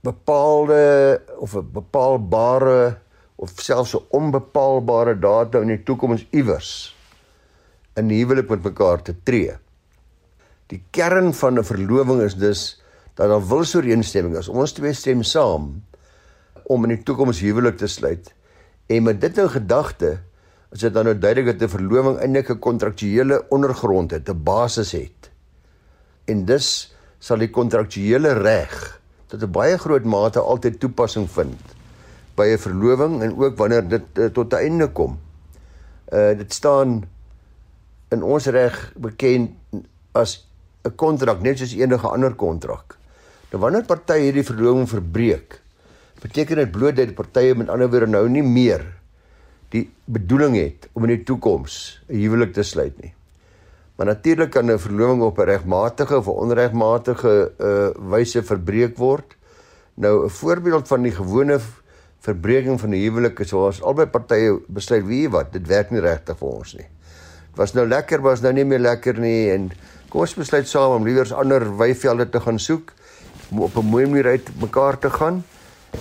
bepaalde 0.01 1.21
of 1.37 1.55
'n 1.55 1.71
bepaalbare 1.71 2.97
of 3.35 3.51
selfs 3.55 3.95
'n 3.95 4.05
onbepaalbare 4.09 5.19
datum 5.19 5.61
in 5.61 5.67
die 5.67 5.83
toekoms 5.83 6.25
iewers 6.29 6.95
in 7.95 8.09
huwelik 8.09 8.49
met 8.49 8.63
mekaar 8.63 9.01
te 9.01 9.15
tree. 9.23 9.57
Die 10.67 10.83
kern 10.91 11.33
van 11.33 11.59
'n 11.59 11.63
verloving 11.63 12.21
is 12.21 12.35
dus 12.35 12.81
dat 13.13 13.29
daar 13.29 13.47
wilsooreenstemming 13.47 14.37
is. 14.37 14.47
Ons 14.47 14.71
twee 14.71 14.93
stem 14.93 15.23
saam 15.23 15.83
om 16.63 16.83
in 16.83 16.89
die 16.89 17.03
toekoms 17.03 17.39
huwelik 17.39 17.77
te 17.77 17.87
sluit 17.87 18.33
En 18.89 19.03
met 19.05 19.21
dit 19.21 19.37
in 19.37 19.49
gedagte, 19.49 20.17
is 20.73 20.81
dit 20.85 20.93
dan 20.93 21.05
nou 21.05 21.17
duidelik 21.17 21.59
dat 21.59 21.69
'n 21.69 21.75
verloving 21.77 22.17
eintlik 22.17 22.49
'n 22.49 22.59
kontraktuele 22.59 23.45
ondergrond 23.49 24.11
het, 24.11 24.29
'n 24.29 24.43
basis 24.43 24.91
het. 24.91 25.31
En 26.25 26.45
dus 26.45 26.95
sal 27.19 27.37
die 27.37 27.49
kontraktuele 27.49 28.33
reg 28.33 29.01
tot 29.27 29.43
'n 29.43 29.51
baie 29.51 29.77
groot 29.77 30.03
mate 30.03 30.39
altyd 30.39 30.79
toepassing 30.79 31.29
vind 31.29 31.61
by 32.35 32.47
'n 32.53 32.57
verloving 32.57 33.21
en 33.21 33.37
ook 33.37 33.57
wanneer 33.57 33.87
dit 33.87 34.05
uh, 34.13 34.25
tot 34.25 34.53
'n 34.53 34.55
einde 34.55 34.87
kom. 34.87 35.19
Uh 36.13 36.37
dit 36.37 36.53
staan 36.53 37.03
in 38.09 38.23
ons 38.23 38.45
reg 38.45 38.93
bekend 38.95 39.51
as 40.11 40.47
'n 40.83 40.95
kontrak 40.95 41.41
net 41.41 41.57
soos 41.57 41.73
enige 41.73 42.07
ander 42.07 42.35
kontrak. 42.35 42.97
Nou 43.51 43.61
wanneer 43.61 43.85
partye 43.85 44.21
hierdie 44.29 44.45
verloving 44.45 44.89
verbreek, 44.89 45.61
beteken 46.21 46.55
dit 46.55 46.71
bloot 46.71 46.95
dat 46.95 47.11
die 47.11 47.15
partye 47.15 47.55
met 47.55 47.69
ander 47.69 47.89
woorde 47.89 48.07
nou 48.11 48.27
nie 48.29 48.43
meer 48.43 48.83
die 49.73 49.85
bedoeling 50.09 50.57
het 50.57 50.89
om 50.93 51.05
in 51.05 51.15
die 51.17 51.23
toekoms 51.23 52.01
'n 52.09 52.15
huwelik 52.15 52.53
te 52.53 52.63
sluit 52.63 52.97
nie. 53.01 53.13
Maar 53.95 54.07
natuurlik 54.07 54.49
kan 54.49 54.71
'n 54.71 54.79
verloving 54.79 55.21
op 55.21 55.39
'n 55.39 55.45
regmatige 55.45 56.17
of 56.17 56.27
'n 56.27 56.39
onregmatige 56.45 57.51
uh 57.59 58.09
wyse 58.09 58.43
verbreek 58.43 58.97
word. 58.97 59.35
Nou 59.95 60.25
'n 60.25 60.29
voorbeeld 60.29 60.87
van 60.87 61.01
die 61.01 61.11
gewone 61.11 61.59
verbreeking 62.19 62.79
van 62.79 62.89
'n 62.89 63.01
huwelik 63.01 63.39
is 63.39 63.51
waar 63.51 63.77
albei 63.81 64.07
partye 64.07 64.59
besluit 64.67 65.05
wie 65.05 65.29
wat, 65.29 65.53
dit 65.53 65.67
werk 65.67 65.91
nie 65.91 65.99
regtig 65.99 66.37
vir 66.37 66.47
ons 66.47 66.73
nie. 66.73 66.87
Dit 67.49 67.57
was 67.57 67.73
nou 67.73 67.87
lekker, 67.87 68.21
was 68.21 68.41
nou 68.41 68.53
nie 68.53 68.65
meer 68.65 68.79
lekker 68.79 69.19
nie 69.19 69.51
en 69.51 69.71
kom 70.09 70.21
ons 70.21 70.33
besluit 70.33 70.67
saam 70.67 70.91
om 70.91 71.03
liewers 71.03 71.33
ander 71.33 71.77
weivelde 71.77 72.29
te 72.29 72.39
gaan 72.39 72.59
soek 72.59 72.93
om 73.51 73.61
op 73.61 73.75
'n 73.75 73.85
mooi 73.85 74.05
manier 74.05 74.25
uit 74.25 74.49
mekaar 74.59 74.99
te 74.99 75.09
gaan 75.09 75.43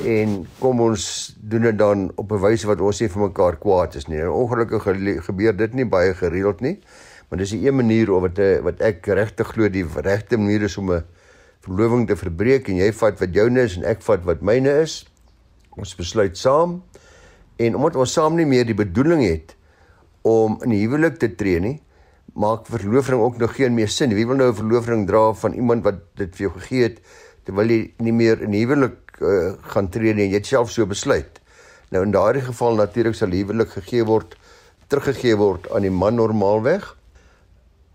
en 0.04 0.46
kom 0.58 0.80
ons 0.80 1.04
doen 1.40 1.62
dit 1.62 1.78
dan 1.78 2.10
op 2.16 2.32
'n 2.32 2.40
wyse 2.40 2.66
wat 2.66 2.80
ons 2.80 3.00
nie 3.00 3.08
vir 3.08 3.22
mekaar 3.22 3.56
kwaad 3.56 3.94
is 3.94 4.08
nie. 4.08 4.20
Ongelukkig 4.22 4.82
gebeur 5.24 5.56
dit 5.56 5.74
nie 5.74 5.84
baie 5.84 6.14
gereeld 6.14 6.60
nie, 6.60 6.80
maar 7.28 7.38
dis 7.38 7.52
'n 7.52 7.66
een 7.66 7.76
manier 7.76 8.12
of 8.12 8.22
wat 8.22 8.38
wat 8.62 8.80
ek 8.80 9.06
regtig 9.06 9.46
glo 9.46 9.68
die 9.68 9.84
regte 9.84 10.36
manier 10.36 10.62
is 10.62 10.76
om 10.76 10.92
'n 10.92 11.04
verloving 11.60 12.06
te 12.06 12.16
verbreek 12.16 12.68
en 12.68 12.76
jy 12.76 12.92
vat 12.92 13.18
wat 13.20 13.34
joune 13.34 13.60
is 13.60 13.76
en 13.76 13.84
ek 13.84 14.02
vat 14.02 14.24
wat 14.24 14.40
myne 14.40 14.80
is. 14.82 15.04
Ons 15.76 15.94
besluit 15.94 16.36
saam 16.36 16.82
en 17.56 17.74
omdat 17.74 17.96
ons 17.96 18.12
saam 18.12 18.36
nie 18.36 18.46
meer 18.46 18.64
die 18.64 18.74
bedoeling 18.74 19.22
het 19.22 19.56
om 20.22 20.58
in 20.62 20.70
huwelik 20.70 21.18
te 21.18 21.34
tree 21.34 21.60
nie, 21.60 21.80
maak 22.34 22.66
verloofing 22.66 23.20
ook 23.20 23.38
nog 23.38 23.54
geen 23.56 23.74
meer 23.74 23.88
sin. 23.88 24.14
Wie 24.14 24.26
wil 24.26 24.36
nou 24.36 24.50
'n 24.50 24.54
verloofing 24.54 25.06
dra 25.06 25.32
van 25.32 25.52
iemand 25.52 25.84
wat 25.84 26.00
dit 26.16 26.36
vir 26.36 26.48
jou 26.48 26.52
gegee 26.60 26.82
het 26.82 27.00
terwyl 27.44 27.68
jy 27.68 27.92
nie 27.98 28.12
meer 28.12 28.42
in 28.42 28.52
huwelik 28.52 29.07
uh, 29.22 29.52
gaan 29.74 29.88
tree 29.88 30.14
nie 30.14 30.26
en 30.26 30.32
jy 30.32 30.40
het 30.40 30.46
self 30.46 30.70
so 30.70 30.86
besluit. 30.86 31.40
Nou 31.90 32.02
in 32.04 32.12
daardie 32.12 32.44
geval 32.44 32.76
natuurlik 32.76 33.16
sal 33.16 33.32
huwelik 33.32 33.70
gegee 33.78 34.04
word 34.04 34.36
teruggegee 34.88 35.36
word 35.36 35.68
aan 35.72 35.84
die 35.84 35.92
man 35.92 36.16
normaalweg 36.16 36.94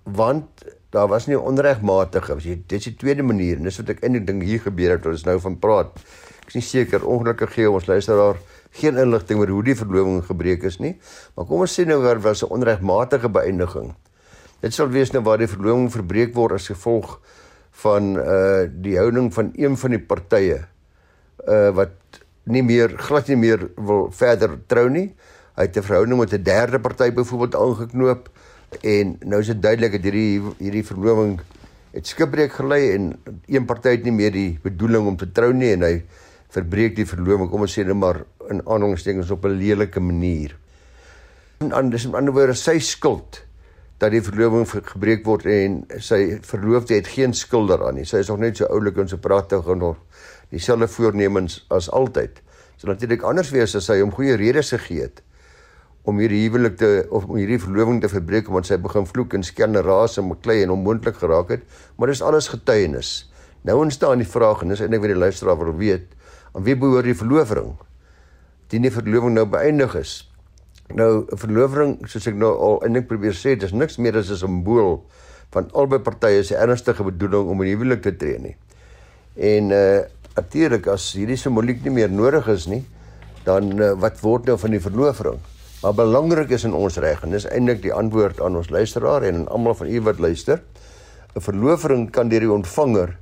want 0.03 0.65
daar 0.94 1.08
was 1.10 1.25
nie 1.27 1.38
onregmatige 1.39 2.36
as 2.36 2.46
jy 2.46 2.58
dis 2.70 2.89
die 2.89 2.96
tweede 3.00 3.25
manier 3.25 3.58
en 3.58 3.70
dis 3.70 3.80
wat 3.82 3.94
ek 3.96 4.03
eintlik 4.03 4.27
dink 4.27 4.44
hier 4.46 4.62
gebeur 4.62 4.98
het 4.98 5.08
ons 5.10 5.25
nou 5.25 5.39
van 5.42 5.56
praat. 5.60 5.94
Ek 6.44 6.51
is 6.51 6.60
nie 6.60 6.65
seker 6.68 7.06
ongelukkig 7.08 7.56
gee 7.56 7.70
ons 7.72 7.88
luisteraar 7.89 8.42
geen 8.77 8.98
inligting 8.98 9.39
oor 9.42 9.53
hoe 9.53 9.63
die 9.65 9.77
verloving 9.77 10.22
gebreek 10.25 10.65
is 10.70 10.80
nie. 10.82 10.96
Maar 11.36 11.48
kom 11.50 11.63
ons 11.65 11.74
sê 11.77 11.86
nou 11.86 12.01
waar 12.01 12.22
was 12.22 12.44
'n 12.44 12.53
onregmatige 12.53 13.30
beëindiging. 13.30 13.94
Dit 14.62 14.74
sal 14.74 14.89
wees 14.89 15.12
nou 15.13 15.24
waar 15.24 15.38
die 15.38 15.48
verloving 15.48 15.92
verbreek 15.92 16.34
word 16.36 16.53
as 16.53 16.68
gevolg 16.68 17.20
van 17.72 18.15
uh 18.18 18.70
die 18.70 18.98
houding 18.98 19.34
van 19.34 19.51
een 19.56 19.77
van 19.77 19.92
die 19.92 20.00
partye 20.00 20.65
uh 21.48 21.70
wat 21.75 22.22
nie 22.44 22.63
meer 22.63 22.98
glad 22.98 23.28
nie 23.28 23.40
meer 23.40 23.70
wil 23.75 24.10
verder 24.12 24.58
trou 24.68 24.90
nie. 24.90 25.13
Hy 25.56 25.68
het 25.68 25.78
'n 25.78 25.82
verhouding 25.84 26.20
met 26.20 26.34
'n 26.34 26.44
derde 26.44 26.80
party 26.80 27.12
byvoorbeeld 27.12 27.56
aangeknoop 27.56 28.30
en 28.82 29.18
nou 29.25 29.40
is 29.40 29.48
dit 29.48 29.62
duidelik 29.62 29.92
dat 29.92 30.02
hierdie 30.02 30.42
hierdie 30.58 30.86
verloving 30.86 31.40
het 31.94 32.08
skipbreek 32.08 32.52
gelei 32.52 32.92
en 32.92 33.13
een 33.46 33.66
party 33.66 33.90
het 33.90 34.04
nie 34.04 34.12
meer 34.12 34.32
die 34.32 34.60
bedoeling 34.63 35.08
om 35.08 35.18
te 35.18 35.32
trou 35.32 35.54
nie 35.54 35.72
en 35.72 35.82
hy 35.82 36.04
verbreek 36.54 36.96
die 36.96 37.06
verloving 37.06 37.50
kom 37.50 37.62
ons 37.62 37.74
sê 37.78 37.86
net 37.86 37.98
maar 37.98 38.24
in 38.50 38.62
aanhalingstekens 38.66 39.32
op 39.32 39.46
'n 39.46 39.58
lelike 39.58 40.00
manier. 40.00 40.56
En 41.58 41.72
anders 41.72 42.06
in 42.06 42.16
ander 42.16 42.34
woorde 42.34 42.54
sy 42.54 42.80
skuld 42.80 43.44
dat 43.98 44.12
die 44.12 44.22
verloving 44.22 44.68
gebreek 44.68 45.25
word 45.25 45.46
en 45.46 45.86
sy 45.98 46.40
verloofde 46.42 46.96
het 46.96 47.08
geen 47.08 47.34
skuld 47.34 47.70
daaraan 47.70 47.96
nie. 47.96 48.06
Sy 48.06 48.18
is 48.18 48.28
nog 48.28 48.40
net 48.40 48.58
so 48.58 48.66
oulik 48.66 48.98
en 48.98 49.08
so 49.08 49.18
pragtig 49.18 49.68
en 49.68 49.78
nog 49.78 49.98
dieselfde 50.53 50.88
voornemens 50.88 51.62
as 51.74 51.89
altyd. 51.89 52.41
So 52.77 52.88
natuurlik 52.88 53.25
anders 53.25 53.51
wees 53.53 53.75
as 53.75 53.89
hy 53.91 54.00
hom 54.01 54.13
goeie 54.13 54.38
redes 54.39 54.74
gegee 54.75 55.07
het 55.07 55.24
om 56.03 56.19
hierdie 56.19 56.41
huwelik 56.43 56.75
te 56.79 56.89
of 57.15 57.29
om 57.29 57.38
hierdie 57.39 57.60
verloving 57.63 58.01
te 58.03 58.10
verbreek 58.12 58.50
omdat 58.51 58.67
sy 58.67 58.77
begin 58.83 59.05
vloek 59.07 59.38
en 59.38 59.45
skelne 59.48 59.83
raas 59.86 60.17
en 60.19 60.27
beklei 60.33 60.60
en 60.65 60.74
onmoontlik 60.75 61.15
geraak 61.22 61.53
het, 61.55 61.63
maar 61.95 62.12
dis 62.12 62.22
alles 62.22 62.50
getuienis. 62.51 63.13
Nou 63.63 63.77
ontstaan 63.86 64.19
die 64.19 64.27
vraag 64.27 64.65
en 64.65 64.74
dis 64.74 64.83
eintlik 64.83 65.05
wat 65.05 65.13
die 65.13 65.22
luisteraar 65.22 65.60
wil 65.62 65.72
weet, 65.79 66.10
aan 66.51 66.65
wie 66.67 66.75
behoort 66.75 67.07
die 67.07 67.15
verloving? 67.15 67.72
Die 68.74 68.81
nie 68.83 68.91
verloving 68.91 69.38
nou 69.38 69.45
beëindig 69.48 69.95
is. 69.95 70.17
Nou 70.91 71.24
'n 71.24 71.38
verloving, 71.39 71.98
soos 72.07 72.27
ek 72.27 72.36
nou 72.36 72.51
al 72.51 72.83
eintlik 72.83 73.07
probeer 73.07 73.33
sê, 73.33 73.55
dis 73.55 73.72
niks 73.72 73.98
meer 73.98 74.17
as 74.17 74.29
'n 74.29 74.36
simbool 74.36 75.05
van 75.51 75.72
albei 75.72 76.00
partye 76.00 76.43
se 76.43 76.55
ernstige 76.55 77.03
bedoeling 77.03 77.50
om 77.50 77.62
'n 77.62 77.72
huwelik 77.72 78.01
te 78.01 78.12
tree 78.12 78.39
nie. 78.39 78.55
En 79.38 79.72
uh 79.72 80.03
natuurlik 80.36 80.88
as 80.94 81.12
hierdie 81.18 81.38
simboliek 81.38 81.84
nie 81.84 81.94
meer 81.94 82.12
nodig 82.12 82.48
is 82.54 82.68
nie, 82.68 82.84
dan 83.46 83.74
uh, 83.80 83.92
wat 84.00 84.22
word 84.24 84.48
nou 84.50 84.58
van 84.58 84.75
die 84.75 84.82
verloofring? 84.84 85.40
Maar 85.84 85.98
belangrik 85.98 86.54
is 86.56 86.63
in 86.63 86.74
ons 86.78 86.98
reg 87.04 87.25
en 87.25 87.36
dis 87.36 87.48
eintlik 87.50 87.82
die 87.84 87.94
antwoord 87.94 88.40
aan 88.42 88.56
ons 88.56 88.72
luisteraar 88.72 89.25
en 89.28 89.44
aan 89.44 89.50
almal 89.52 89.75
van 89.75 89.92
u 89.92 90.02
wat 90.02 90.20
luister. 90.24 90.63
'n 91.36 91.42
Verloofring 91.42 92.10
kan 92.12 92.30
deur 92.30 92.40
die 92.40 92.52
ontvanger 92.52 93.18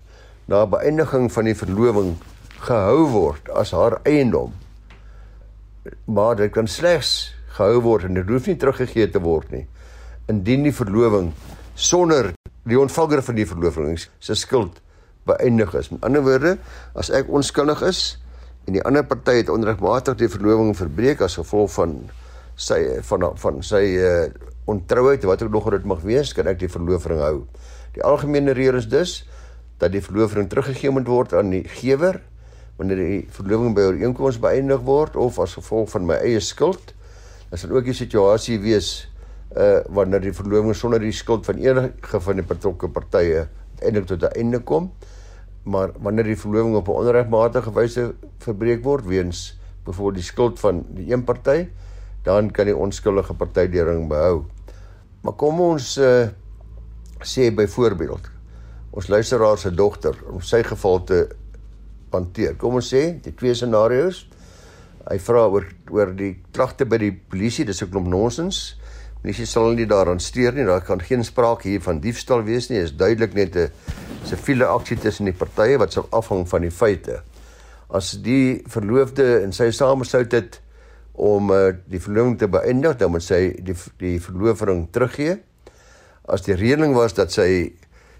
na 0.48 0.65
beëindiging 0.65 1.32
van 1.32 1.46
die 1.46 1.56
verloving 1.56 2.15
gehou 2.60 3.08
word 3.10 3.50
as 3.50 3.72
haar 3.72 4.00
eiendom. 4.03 4.53
Maar 6.06 6.36
dit 6.36 6.51
kan 6.51 6.68
slegs 6.68 7.34
gehou 7.58 7.82
word 7.82 8.03
en 8.03 8.13
dit 8.13 8.30
hoef 8.30 8.48
nie 8.48 8.58
teruggegee 8.58 9.10
te 9.10 9.20
word 9.20 9.51
nie 9.51 9.65
indien 10.32 10.63
die 10.63 10.75
verloving 10.75 11.32
sonder 11.75 12.32
die 12.68 12.80
ontvanger 12.80 13.24
van 13.25 13.38
die 13.39 13.48
verloving 13.48 13.98
se 14.00 14.38
skuld 14.38 14.80
beëindig 15.29 15.73
is. 15.77 15.89
Met 15.89 16.03
ander 16.07 16.23
woorde, 16.25 16.57
as 16.97 17.11
ek 17.13 17.29
onskuldig 17.29 17.81
is 17.87 18.01
en 18.67 18.77
die 18.77 18.83
ander 18.85 19.05
party 19.05 19.39
het 19.41 19.49
onregmatig 19.49 20.19
die 20.19 20.29
verloving 20.29 20.75
verbreek 20.77 21.21
as 21.25 21.39
gevolg 21.39 21.71
van 21.73 21.97
sy 22.55 22.77
van 23.07 23.25
van 23.41 23.61
sy 23.65 23.81
uh, 23.97 24.25
ontrouheid 24.69 25.23
wat 25.25 25.43
ook 25.43 25.51
nog 25.51 25.69
dit 25.73 25.85
mag 25.89 26.03
wees, 26.05 26.33
kan 26.37 26.47
ek 26.47 26.59
die 26.61 26.69
verloving 26.69 27.21
hou. 27.21 27.37
Die 27.95 28.03
algemene 28.05 28.53
reël 28.55 28.77
is 28.77 28.87
dus 28.89 29.21
dat 29.81 29.91
die 29.95 30.03
verloving 30.03 30.49
teruggegee 30.49 30.93
moet 30.93 31.09
word 31.09 31.33
aan 31.33 31.49
die 31.49 31.63
gewer 31.79 32.21
wanneer 32.77 33.01
die 33.01 33.21
verloving 33.33 33.75
by 33.77 33.87
ooreenkoms 33.89 34.39
beëindig 34.41 34.81
word 34.85 35.17
of 35.19 35.39
as 35.41 35.57
gevolg 35.57 35.89
van 35.91 36.05
my 36.09 36.17
eie 36.21 36.39
skuld. 36.41 36.93
Dit 37.51 37.61
sal 37.61 37.73
ook 37.75 37.89
die 37.89 37.97
situasie 37.97 38.59
wees 38.61 38.91
uh 39.51 39.81
wanneer 39.91 40.23
die 40.23 40.35
verloving 40.35 40.75
sonder 40.77 41.01
die 41.03 41.11
skuld 41.11 41.43
van 41.45 41.59
enige 41.59 42.21
van 42.23 42.39
die 42.39 42.45
betrokke 42.47 42.87
partye 42.87 43.47
eintlik 43.81 44.07
tot 44.07 44.23
'n 44.23 44.37
einde 44.37 44.59
kom. 44.59 44.91
Maar 45.63 45.91
wanneer 46.01 46.24
die 46.24 46.38
verloving 46.38 46.75
op 46.75 46.88
'n 46.88 46.91
onregmatige 46.91 47.72
wyse 47.74 48.13
verbreek 48.38 48.84
word 48.84 49.06
weens 49.06 49.60
byvoorbeeld 49.84 50.15
die 50.15 50.24
skuld 50.24 50.60
van 50.60 50.86
die 50.89 51.13
een 51.13 51.24
party, 51.24 51.68
dan 52.24 52.51
kan 52.51 52.65
die 52.65 52.75
onskuldige 52.75 53.34
party 53.34 53.68
die 53.68 53.84
ring 53.84 54.08
behou. 54.08 54.46
Maar 55.22 55.34
kom 55.34 55.60
ons 55.60 55.98
uh, 55.98 56.27
sê 57.22 57.51
byvoorbeeld 57.53 58.30
ons 58.91 59.08
luisteraar 59.08 59.58
se 59.58 59.72
dogter 59.72 60.18
om 60.32 60.41
sy 60.41 60.63
geval 60.63 61.03
te 61.03 61.27
hanteer. 62.12 62.58
Kom 62.60 62.75
ons 62.75 62.94
sê 62.94 63.22
die 63.24 63.34
twee 63.34 63.53
scenario's. 63.56 64.25
Hy 65.08 65.18
vra 65.24 65.48
oor 65.48 65.65
oor 65.89 66.12
die 66.15 66.36
klagte 66.51 66.86
by 66.86 66.98
die 66.98 67.13
polisie, 67.13 67.65
dis 67.65 67.82
'n 67.82 67.89
klomp 67.89 68.08
nonsens. 68.08 68.77
Polisie 69.21 69.45
sal 69.45 69.75
nie 69.77 69.85
daaraan 69.85 70.19
steur 70.19 70.55
nie. 70.55 70.65
Daar 70.65 70.81
kan 70.81 71.01
geen 71.01 71.23
sprake 71.23 71.69
hier 71.69 71.81
van 71.85 71.99
diefstal 72.01 72.41
wees 72.43 72.71
nie. 72.71 72.79
Dit 72.79 72.89
is 72.89 72.97
duidelik 72.97 73.33
net 73.33 73.55
'n 73.55 73.69
siviele 74.25 74.65
aksie 74.65 74.97
tussen 74.97 75.25
die 75.25 75.33
partye 75.33 75.77
wat 75.77 75.93
sal 75.93 76.07
afhang 76.09 76.47
van 76.49 76.61
die 76.61 76.71
feite. 76.71 77.21
As 77.89 78.11
die 78.11 78.63
verloofde 78.67 79.43
en 79.43 79.53
sy 79.53 79.71
sameshoud 79.71 80.31
het 80.31 80.61
om 81.13 81.51
uh, 81.51 81.73
die 81.85 81.99
verloving 81.99 82.37
te 82.39 82.47
beëindig, 82.47 82.97
dan 82.97 83.11
moet 83.11 83.23
sy 83.23 83.53
die 83.61 83.75
die 83.99 84.19
verloofring 84.19 84.87
teruggee. 84.91 85.37
As 86.25 86.41
die 86.41 86.55
reëling 86.55 86.95
was 86.95 87.13
dat 87.13 87.31
sy 87.31 87.73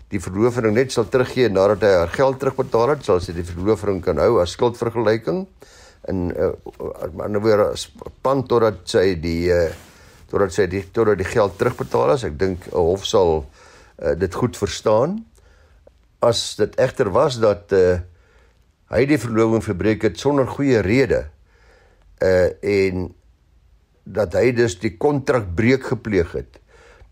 die 0.10 0.20
verloofring 0.20 0.76
net 0.76 0.92
sal 0.92 1.08
teruggee 1.10 1.50
nadat 1.50 1.82
hy 1.82 1.94
haar 1.98 2.14
geld 2.14 2.40
terugbetaal 2.40 2.90
het, 2.90 3.06
sal 3.06 3.20
sy 3.20 3.34
die 3.34 3.48
verloofring 3.48 4.02
kan 4.02 4.18
hou 4.18 4.42
as 4.42 4.52
skuldvergelyking 4.52 5.48
en 6.10 6.32
uh, 6.36 6.52
ander 7.22 7.42
woorde 7.42 7.78
span 7.78 8.44
totdat 8.50 8.84
sy 8.86 9.16
die 9.22 9.50
uh, 9.54 9.70
totdat 10.32 10.56
sy 10.56 10.68
die 10.72 10.84
totdat 10.96 11.20
die 11.20 11.28
geld 11.28 11.58
terugbetaal 11.60 12.16
is. 12.16 12.24
Ek 12.28 12.40
dink 12.40 12.68
'n 12.72 12.78
hof 12.78 13.04
sal 13.06 13.44
uh, 13.44 14.16
dit 14.16 14.34
goed 14.34 14.56
verstaan. 14.58 15.20
As 16.24 16.56
dit 16.56 16.76
egter 16.80 17.12
was 17.12 17.40
dat 17.44 17.74
uh, 17.76 18.00
hy 18.92 19.06
die 19.06 19.20
verloving 19.20 19.64
verbreek 19.64 20.04
het 20.08 20.20
sonder 20.20 20.48
goeie 20.48 20.80
rede 20.82 21.26
uh 22.22 22.50
en 22.62 23.10
dat 24.04 24.34
hy 24.34 24.52
dus 24.52 24.80
die 24.82 24.98
kontrakbreuk 24.98 25.86
gepleeg 25.94 26.32
het, 26.34 26.58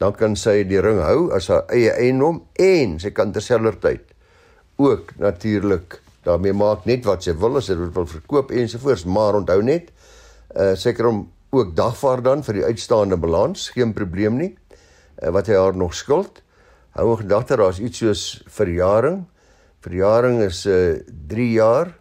dan 0.01 0.13
kan 0.17 0.35
sy 0.35 0.63
die 0.67 0.81
ring 0.81 0.97
hou 1.05 1.29
as 1.35 1.47
haar 1.53 1.69
eie 1.69 1.91
eiendom 2.01 2.41
en 2.57 2.97
sy 2.99 3.11
kan 3.13 3.31
terselfdertyd 3.31 4.09
ook 4.79 5.13
natuurlik 5.21 5.99
daarmee 6.25 6.53
maak 6.53 6.85
net 6.89 7.05
wat 7.05 7.23
sy 7.23 7.35
wil 7.37 7.59
as 7.59 7.69
sy 7.69 7.75
wil 7.77 8.07
verkoop 8.09 8.51
ensovoorts, 8.51 9.05
maar 9.05 9.37
onthou 9.39 9.61
net, 9.65 9.91
uh 10.55 10.73
seker 10.79 11.11
om 11.11 11.27
ook 11.49 11.75
dagvaar 11.75 12.21
dan 12.21 12.43
vir 12.45 12.59
die 12.59 12.65
uitstaande 12.65 13.17
balans, 13.17 13.69
geen 13.73 13.93
probleem 13.93 14.37
nie. 14.37 14.53
Uh, 15.19 15.31
wat 15.35 15.49
hy 15.49 15.57
haar 15.57 15.75
nog 15.75 15.95
skuld. 15.97 16.43
Hou 16.95 17.09
in 17.11 17.23
gedagte 17.23 17.57
daar's 17.59 17.79
iets 17.79 18.01
soos 18.01 18.23
verjaring. 18.47 19.23
Verjaring 19.85 20.41
is 20.45 20.65
uh 20.65 20.99
3 21.29 21.51
jaar 21.51 21.93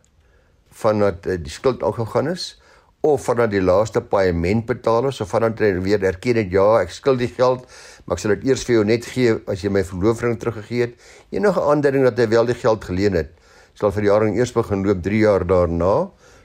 vandat 0.82 1.26
uh, 1.26 1.36
die 1.38 1.52
skuld 1.52 1.82
aangegaan 1.82 2.28
is 2.32 2.56
of 3.00 3.24
vandat 3.24 3.52
die 3.52 3.62
laaste 3.62 4.00
paaiement 4.02 4.66
betaal 4.66 5.08
is 5.08 5.20
of 5.22 5.30
vandat 5.30 5.60
jy 5.62 5.70
weer 5.84 6.02
erken 6.02 6.40
het 6.40 6.50
ja, 6.50 6.80
ek 6.82 6.90
skuld 6.90 7.22
die 7.22 7.30
geld, 7.30 7.62
maar 8.04 8.18
ek 8.18 8.22
sal 8.24 8.34
dit 8.34 8.48
eers 8.50 8.64
vir 8.66 8.74
jou 8.74 8.84
net 8.88 9.06
gee 9.06 9.36
as 9.46 9.62
jy 9.62 9.70
my 9.70 9.84
verloofring 9.86 10.34
teruggegee 10.40 10.88
het. 10.88 10.96
Enige 11.30 11.62
aanduiding 11.62 12.08
dat 12.08 12.18
hy 12.18 12.26
wel 12.34 12.50
die 12.50 12.58
geld 12.58 12.84
geleen 12.90 13.18
het, 13.20 13.30
sal 13.78 13.94
verjaring 13.94 14.36
eers 14.38 14.52
begin 14.54 14.82
loop 14.86 15.02
3 15.04 15.22
jaar 15.22 15.46
daarna. 15.46 15.94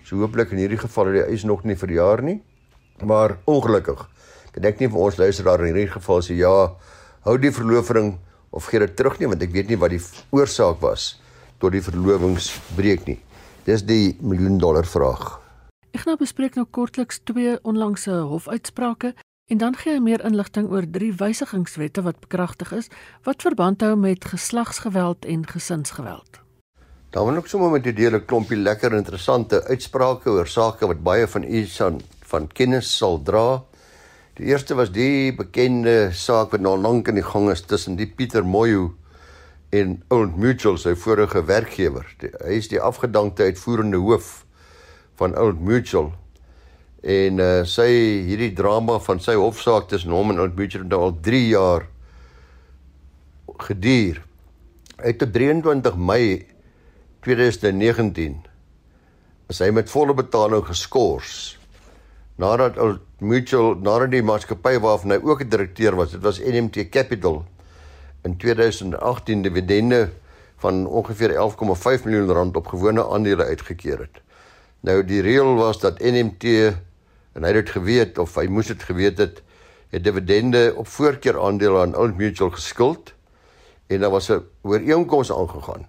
So 0.06 0.22
hooplik 0.22 0.54
in 0.54 0.62
hierdie 0.62 0.82
geval 0.82 1.10
het 1.10 1.22
die 1.22 1.28
eis 1.34 1.46
nog 1.48 1.64
nie 1.66 1.80
verjaar 1.80 2.22
nie. 2.22 2.42
Maar 3.04 3.38
ongelukkig 3.46 4.08
kan 4.54 4.66
ek 4.70 4.80
nie 4.80 4.90
vir 4.92 5.02
ons 5.02 5.18
luisteraar 5.18 5.64
in 5.66 5.74
hierdie 5.74 5.92
geval 5.92 6.22
sê 6.22 6.38
ja, 6.38 6.54
hou 7.26 7.36
die 7.42 7.52
verloofring 7.52 8.14
of 8.54 8.70
gee 8.70 8.80
dit 8.84 8.96
terug 8.96 9.20
nie 9.20 9.30
want 9.32 9.44
ek 9.44 9.54
weet 9.56 9.72
nie 9.72 9.80
wat 9.82 9.94
die 9.96 10.02
oorsaak 10.36 10.80
was 10.84 11.16
tot 11.60 11.74
die 11.74 11.84
verlovingsbreek 11.84 13.08
nie. 13.08 13.20
Dis 13.66 13.86
die 13.88 14.16
miljoen 14.22 14.60
dollar 14.60 14.86
vraag. 14.86 15.40
Ek 15.94 16.06
nou 16.10 16.18
bespreek 16.20 16.58
nou 16.60 16.66
kortliks 16.66 17.22
twee 17.24 17.56
onlangse 17.64 18.14
hofuitsprake 18.30 19.14
en 19.52 19.60
dan 19.62 19.76
gee 19.78 19.96
hy 19.96 20.04
meer 20.04 20.24
inligting 20.26 20.70
oor 20.72 20.86
drie 20.90 21.12
wysigingswette 21.20 22.04
wat 22.06 22.22
bekragtig 22.24 22.72
is 22.76 22.90
wat 23.28 23.46
verband 23.46 23.84
hou 23.86 23.96
met 24.00 24.26
geslagsgeweld 24.26 25.26
en 25.26 25.46
gesinsgeweld. 25.48 26.40
Dan 27.14 27.28
wil 27.30 27.38
ek 27.44 27.50
sommer 27.52 27.70
met 27.70 27.86
julle 27.86 28.00
deel 28.00 28.16
'n 28.18 28.26
klompie 28.26 28.58
lekker 28.58 28.94
interessante 28.98 29.62
uitsprake 29.70 30.30
oor 30.30 30.48
sake 30.48 30.88
wat 30.88 31.04
baie 31.04 31.28
van 31.28 31.44
u 31.44 31.66
van 32.34 32.50
kennis 32.50 32.90
sal 32.98 33.20
dra. 33.22 33.62
Die 34.40 34.50
eerste 34.50 34.76
was 34.78 34.90
die 34.94 35.34
bekende 35.38 36.10
saak 36.18 36.56
wat 36.56 36.64
nou 36.66 36.74
lank 36.82 37.12
in 37.12 37.20
die 37.20 37.26
gang 37.26 37.52
is 37.54 37.62
tussen 37.70 38.00
die 38.00 38.10
Pieter 38.10 38.46
Moyo 38.46 38.90
en 39.74 40.00
Old 40.14 40.38
Mutual 40.42 40.80
sy 40.82 40.96
vorige 40.98 41.44
werkgewer. 41.50 42.08
Die, 42.22 42.32
hy 42.42 42.58
is 42.58 42.72
die 42.72 42.82
afgedankte 42.82 43.46
uitvoerende 43.50 44.02
hoof 44.02 44.44
van 45.22 45.38
Old 45.38 45.62
Mutual. 45.62 46.12
En 47.04 47.42
uh, 47.44 47.52
sy 47.70 47.90
hierdie 48.30 48.54
drama 48.58 48.98
van 49.04 49.22
sy 49.22 49.36
hofsaak 49.38 49.90
tussen 49.92 50.14
hom 50.16 50.34
en 50.34 50.42
Old 50.42 50.58
Mutual 50.58 50.88
het 50.88 50.94
nou 50.94 51.02
al 51.10 51.18
3 51.26 51.42
jaar 51.52 51.90
geduur. 53.70 54.24
Uit 55.04 55.26
op 55.26 55.34
23 55.36 55.98
Mei 55.98 56.28
2019 57.26 58.40
is 59.52 59.60
hy 59.62 59.70
met 59.76 59.92
volle 59.92 60.16
betaling 60.18 60.64
geskort 60.66 61.62
nadat 62.36 62.78
Old 62.78 63.00
Mutual 63.20 63.76
nadat 63.76 64.12
die 64.12 64.24
maatskappy 64.26 64.80
waarvan 64.82 65.12
hy 65.12 65.20
ook 65.22 65.44
'n 65.44 65.50
direkteur 65.50 65.96
was, 65.96 66.12
dit 66.12 66.22
was 66.22 66.40
NMT 66.40 66.90
Capital 66.90 67.46
in 68.24 68.38
2018 68.38 69.42
dividende 69.42 70.10
van 70.58 70.88
ongeveer 70.88 71.32
11,5 71.36 72.04
miljoen 72.06 72.32
rand 72.32 72.56
op 72.56 72.68
gewone 72.68 73.08
aandele 73.08 73.44
uitgekeer 73.44 74.00
het. 74.00 74.22
Nou 74.80 75.04
die 75.06 75.22
reël 75.22 75.56
was 75.56 75.80
dat 75.80 76.00
NMT 76.00 76.44
en 77.34 77.44
hy 77.44 77.52
het 77.52 77.66
dit 77.66 77.70
geweet 77.70 78.18
of 78.18 78.36
hy 78.36 78.46
moes 78.48 78.68
dit 78.68 78.84
geweet 78.84 79.18
het, 79.18 79.42
het 79.90 80.04
dividende 80.04 80.74
op 80.76 80.88
voorkeur 80.88 81.40
aandele 81.42 81.82
aan 81.82 81.96
Old 81.96 82.18
Mutual 82.18 82.50
geskuld 82.50 83.14
en 83.88 84.00
daar 84.00 84.10
was 84.10 84.30
'n 84.32 84.42
ooreenkoms 84.62 85.32
aangegaan 85.32 85.88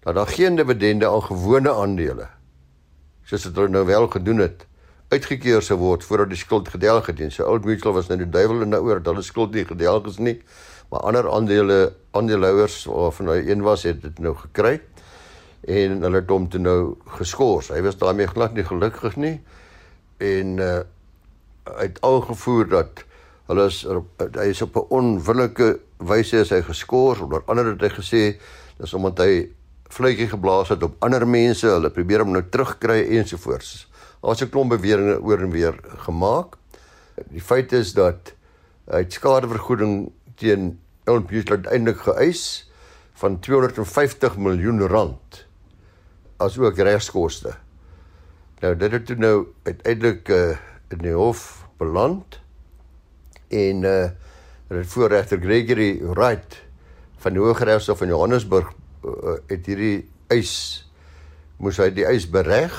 dat 0.00 0.14
daar 0.14 0.26
geen 0.26 0.56
dividende 0.56 1.08
aan 1.08 1.22
gewone 1.22 1.72
aandele 1.72 2.28
soos 3.24 3.42
dit 3.42 3.68
nou 3.68 3.86
wel 3.86 4.08
gedoen 4.08 4.38
het 4.38 4.66
uitgekeer 5.12 5.62
sou 5.64 5.78
word 5.80 6.04
voordat 6.04 6.32
die 6.32 6.40
skuld 6.40 6.70
gedelg 6.72 7.10
het. 7.10 7.20
So 7.32 7.44
Old 7.44 7.66
Mutual 7.68 7.94
was 7.94 8.08
nou 8.08 8.18
die 8.18 8.28
duiwel 8.28 8.64
en 8.64 8.72
daaroor 8.74 9.02
dat 9.02 9.12
hulle 9.12 9.24
skuld 9.26 9.54
nie 9.54 9.64
gedelg 9.68 10.08
is 10.10 10.18
nie. 10.18 10.38
Maar 10.90 11.08
ander 11.08 11.28
aandele 11.30 11.92
aandeelhouers 12.16 12.84
waarvan 12.88 13.28
hy 13.32 13.38
een 13.48 13.62
was, 13.64 13.84
het 13.88 14.02
dit 14.02 14.18
nou 14.18 14.34
gekry 14.36 14.80
en 15.68 16.02
hulle 16.02 16.20
het 16.20 16.32
hom 16.32 16.48
toe 16.50 16.60
nou 16.60 16.78
geskort. 17.18 17.70
Hy 17.70 17.80
was 17.84 18.00
daarmee 18.00 18.26
glad 18.26 18.56
nie 18.56 18.66
gelukkig 18.66 19.16
nie 19.16 19.38
en 20.22 20.58
uh 20.58 20.82
uit 21.62 22.00
algevoer 22.02 22.66
dat 22.66 23.04
hulle 23.46 23.68
is 23.70 23.76
hy 24.34 24.46
is 24.50 24.62
op 24.66 24.76
'n 24.76 24.88
onwillike 24.98 25.78
wyse 25.98 26.40
is 26.40 26.50
hy 26.50 26.58
geskort 26.66 27.20
onder 27.22 27.42
andere 27.46 27.76
het 27.76 27.84
hy 27.86 27.90
gesê 28.00 28.22
dis 28.80 28.94
omdat 28.98 29.22
hy 29.22 29.46
vletjie 29.92 30.28
geblaas 30.28 30.72
het 30.72 30.82
op 30.82 30.96
ander 31.04 31.26
mense, 31.28 31.66
hulle 31.68 31.90
probeer 31.90 32.24
hom 32.24 32.32
nou 32.32 32.42
terugkry 32.50 33.02
ensovoorts. 33.18 33.86
Daar's 34.22 34.42
'n 34.42 34.48
klomp 34.48 34.70
beweringe 34.70 35.20
oor 35.20 35.40
en 35.40 35.50
weer 35.50 35.74
gemaak. 36.06 36.56
Die 37.28 37.42
feit 37.42 37.72
is 37.72 37.92
dat 37.92 38.34
hy 38.86 39.04
skadevergoeding 39.08 40.12
teen 40.34 40.78
Old 41.04 41.30
Mutual 41.30 41.58
uiteindelik 41.58 41.98
geëis 42.06 42.70
van 43.12 43.40
250 43.40 44.36
miljoen 44.36 44.80
rand 44.86 45.46
as 46.36 46.58
ook 46.58 46.78
regskoste. 46.78 47.54
Nou 48.60 48.76
dit 48.76 48.92
het 48.92 49.06
toe 49.06 49.16
nou 49.16 49.46
uiteindelik 49.62 50.28
uh, 50.28 50.56
in 50.88 50.98
die 50.98 51.14
hof 51.14 51.66
beland 51.78 52.40
en 53.48 53.82
uh 53.82 54.10
het 54.72 54.88
voorregter 54.88 55.36
Gregory 55.36 56.00
Wright 56.00 56.62
van 57.20 57.34
die 57.36 57.42
Hooggeregshof 57.42 58.00
in 58.00 58.08
Johannesburg 58.08 58.70
uh, 59.04 59.34
het 59.46 59.66
hierdie 59.68 60.08
eis 60.32 60.54
moes 61.60 61.76
hy 61.76 61.90
die 61.92 62.06
eis 62.08 62.24
bereg 62.30 62.78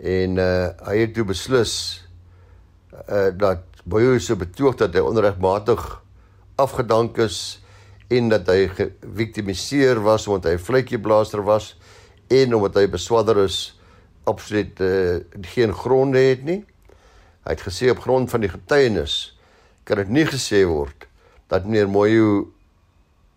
en 0.00 0.36
uh 0.40 0.68
hy 0.88 0.96
het 1.02 1.14
toe 1.14 1.26
beslis 1.28 1.74
uh 3.08 3.28
dat 3.36 3.66
Boyo 3.84 4.18
se 4.18 4.36
betoog 4.36 4.76
dat 4.76 4.94
hy 4.94 5.00
onregmatig 5.00 5.80
afgedank 6.60 7.16
is 7.24 7.60
en 8.12 8.28
dat 8.28 8.48
hy 8.48 8.68
geviktimiseer 8.68 10.00
was 10.04 10.26
omdat 10.28 10.52
hy 10.52 10.58
vletjieblaster 10.60 11.42
was 11.44 11.74
en 12.28 12.54
omdat 12.54 12.80
hy 12.80 12.86
beswadder 12.92 13.44
is 13.44 13.60
absoluut 14.28 14.80
uh 14.84 15.20
geen 15.54 15.72
gronde 15.74 16.20
het 16.20 16.44
nie. 16.44 16.62
Hy 17.44 17.56
het 17.56 17.64
gesê 17.64 17.90
op 17.90 18.04
grond 18.04 18.30
van 18.30 18.44
die 18.44 18.52
getuienis 18.52 19.36
kan 19.84 20.00
dit 20.02 20.12
nie 20.12 20.26
gesê 20.28 20.64
word 20.68 21.08
dat 21.50 21.64
meneer 21.64 21.88
Moyo 21.88 22.50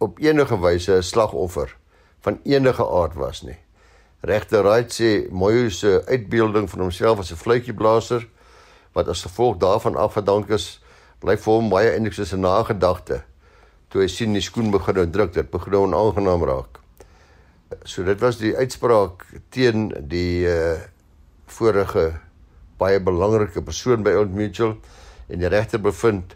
op 0.04 0.20
enige 0.20 0.60
wyse 0.60 0.92
'n 0.92 1.04
slagoffer 1.04 1.78
van 2.22 2.40
enige 2.44 2.88
aard 2.88 3.16
was 3.16 3.42
nie. 3.42 3.63
Regter 4.24 4.64
Wright 4.64 4.92
sê 4.92 5.28
Moyo 5.32 5.70
se 5.70 6.00
uitbeelding 6.08 6.70
van 6.70 6.80
homself 6.80 7.20
as 7.20 7.32
'n 7.32 7.36
fluitjieblaser 7.36 8.28
wat 8.94 9.08
as 9.08 9.22
gevolg 9.22 9.58
daarvan 9.58 9.96
afgedank 9.96 10.50
is, 10.50 10.80
lyk 11.22 11.40
vir 11.40 11.54
hom 11.54 11.70
baie 11.70 11.92
eintlik 11.92 12.14
soos 12.14 12.34
'n 12.34 12.40
nagedagte 12.40 13.24
toe 13.90 14.02
hy 14.02 14.08
sien 14.08 14.34
die 14.34 14.42
skoen 14.42 14.72
begin 14.72 15.12
druk, 15.12 15.34
dit 15.34 15.52
begin 15.52 15.76
onaangenaam 15.76 16.44
raak. 16.44 16.80
So 17.86 18.04
dit 18.04 18.20
was 18.22 18.38
die 18.38 18.56
uitspraak 18.58 19.26
teen 19.50 19.92
die 20.10 20.48
uh 20.48 20.80
vorige 21.54 22.20
baie 22.80 23.00
belangrike 23.00 23.62
persoon 23.62 24.04
by 24.04 24.16
Old 24.18 24.32
Mutual 24.34 24.78
en 25.30 25.40
die 25.40 25.50
regter 25.52 25.80
bevind 25.80 26.36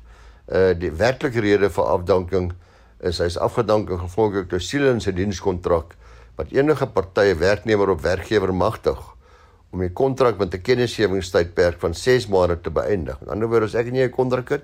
uh 0.52 0.73
die 0.78 0.91
werklike 0.91 1.41
rede 1.41 1.69
vir 1.69 1.86
afdanking 1.86 2.52
is 3.00 3.17
hy's 3.17 3.38
afgedank 3.38 3.89
gevolglik 3.89 4.50
toe 4.50 4.60
siele 4.60 4.91
in 4.91 5.02
sy 5.02 5.12
dienskontrak 5.12 5.95
wat 6.38 6.54
enige 6.54 6.88
partye 6.93 7.36
werknemer 7.36 7.89
op 7.89 8.02
werkgewer 8.06 8.54
magtig 8.54 9.00
om 9.73 9.84
'n 9.84 9.93
kontrak 9.93 10.38
met 10.38 10.54
'n 10.54 10.62
kennisgewingstydperk 10.62 11.80
van 11.80 11.93
6 11.93 12.28
maande 12.28 12.62
te 12.62 12.69
beëindig. 12.69 13.17
Aan 13.19 13.26
die 13.26 13.32
ander 13.32 13.50
wyse 13.50 13.63
as 13.63 13.76
ek 13.76 13.91
nie 13.91 14.04
'n 14.04 14.10
kontrak 14.10 14.50
het, 14.50 14.63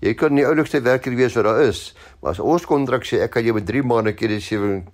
jy 0.00 0.14
kan 0.14 0.34
nie 0.34 0.46
oulikste 0.46 0.80
werker 0.80 1.14
wees 1.14 1.34
wat 1.34 1.44
daar 1.44 1.62
is, 1.62 1.94
maar 2.20 2.30
as 2.30 2.38
ons 2.38 2.66
kontrak 2.66 3.04
sê 3.04 3.22
ek 3.22 3.30
kan 3.30 3.44
jou 3.44 3.54
met 3.54 3.66
3 3.66 3.82
maande 3.82 4.12
kennisgewing 4.12 4.88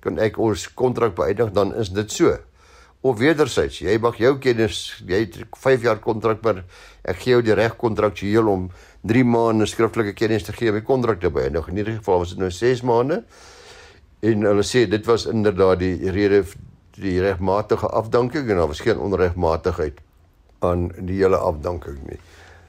kan 0.00 0.18
ek 0.18 0.38
ons 0.38 0.74
kontrak 0.74 1.14
beëindig, 1.14 1.52
dan 1.52 1.74
is 1.74 1.90
dit 1.90 2.12
so. 2.12 2.38
Of 3.00 3.18
wederzijds, 3.18 3.78
jy 3.78 3.98
mag 3.98 4.16
jou 4.16 4.38
kennis, 4.38 5.02
jy 5.06 5.18
het 5.18 5.36
5 5.52 5.82
jaar 5.82 5.98
kontrak, 5.98 6.42
maar 6.42 6.64
ek 7.04 7.16
gee 7.16 7.32
jou 7.32 7.42
die 7.42 7.54
reg 7.54 7.76
kontraktueel 7.76 8.48
om 8.48 8.70
3 9.02 9.24
maande 9.24 9.66
skriftelike 9.66 10.14
kennis 10.14 10.42
te 10.42 10.52
gee 10.52 10.68
om 10.68 10.74
die 10.74 10.86
kontrak 10.86 11.20
te 11.20 11.30
beëindig. 11.30 11.68
In 11.68 11.76
hierdie 11.76 11.96
geval 11.96 12.18
was 12.18 12.28
dit 12.28 12.38
nou 12.38 12.50
6 12.50 12.82
maande 12.82 13.24
en 14.20 14.48
hulle 14.48 14.64
sê 14.64 14.86
dit 14.88 15.06
was 15.06 15.26
inderdaad 15.26 15.78
die 15.82 16.10
rede 16.10 16.44
die 16.96 17.20
regmatige 17.20 17.88
afdanking 17.92 18.48
en 18.48 18.56
daar 18.56 18.70
was 18.72 18.80
geen 18.80 18.98
onregmatigheid 18.98 19.98
aan 20.64 20.88
die 21.04 21.20
hele 21.20 21.36
afdanking 21.36 21.98
nie. 22.08 22.20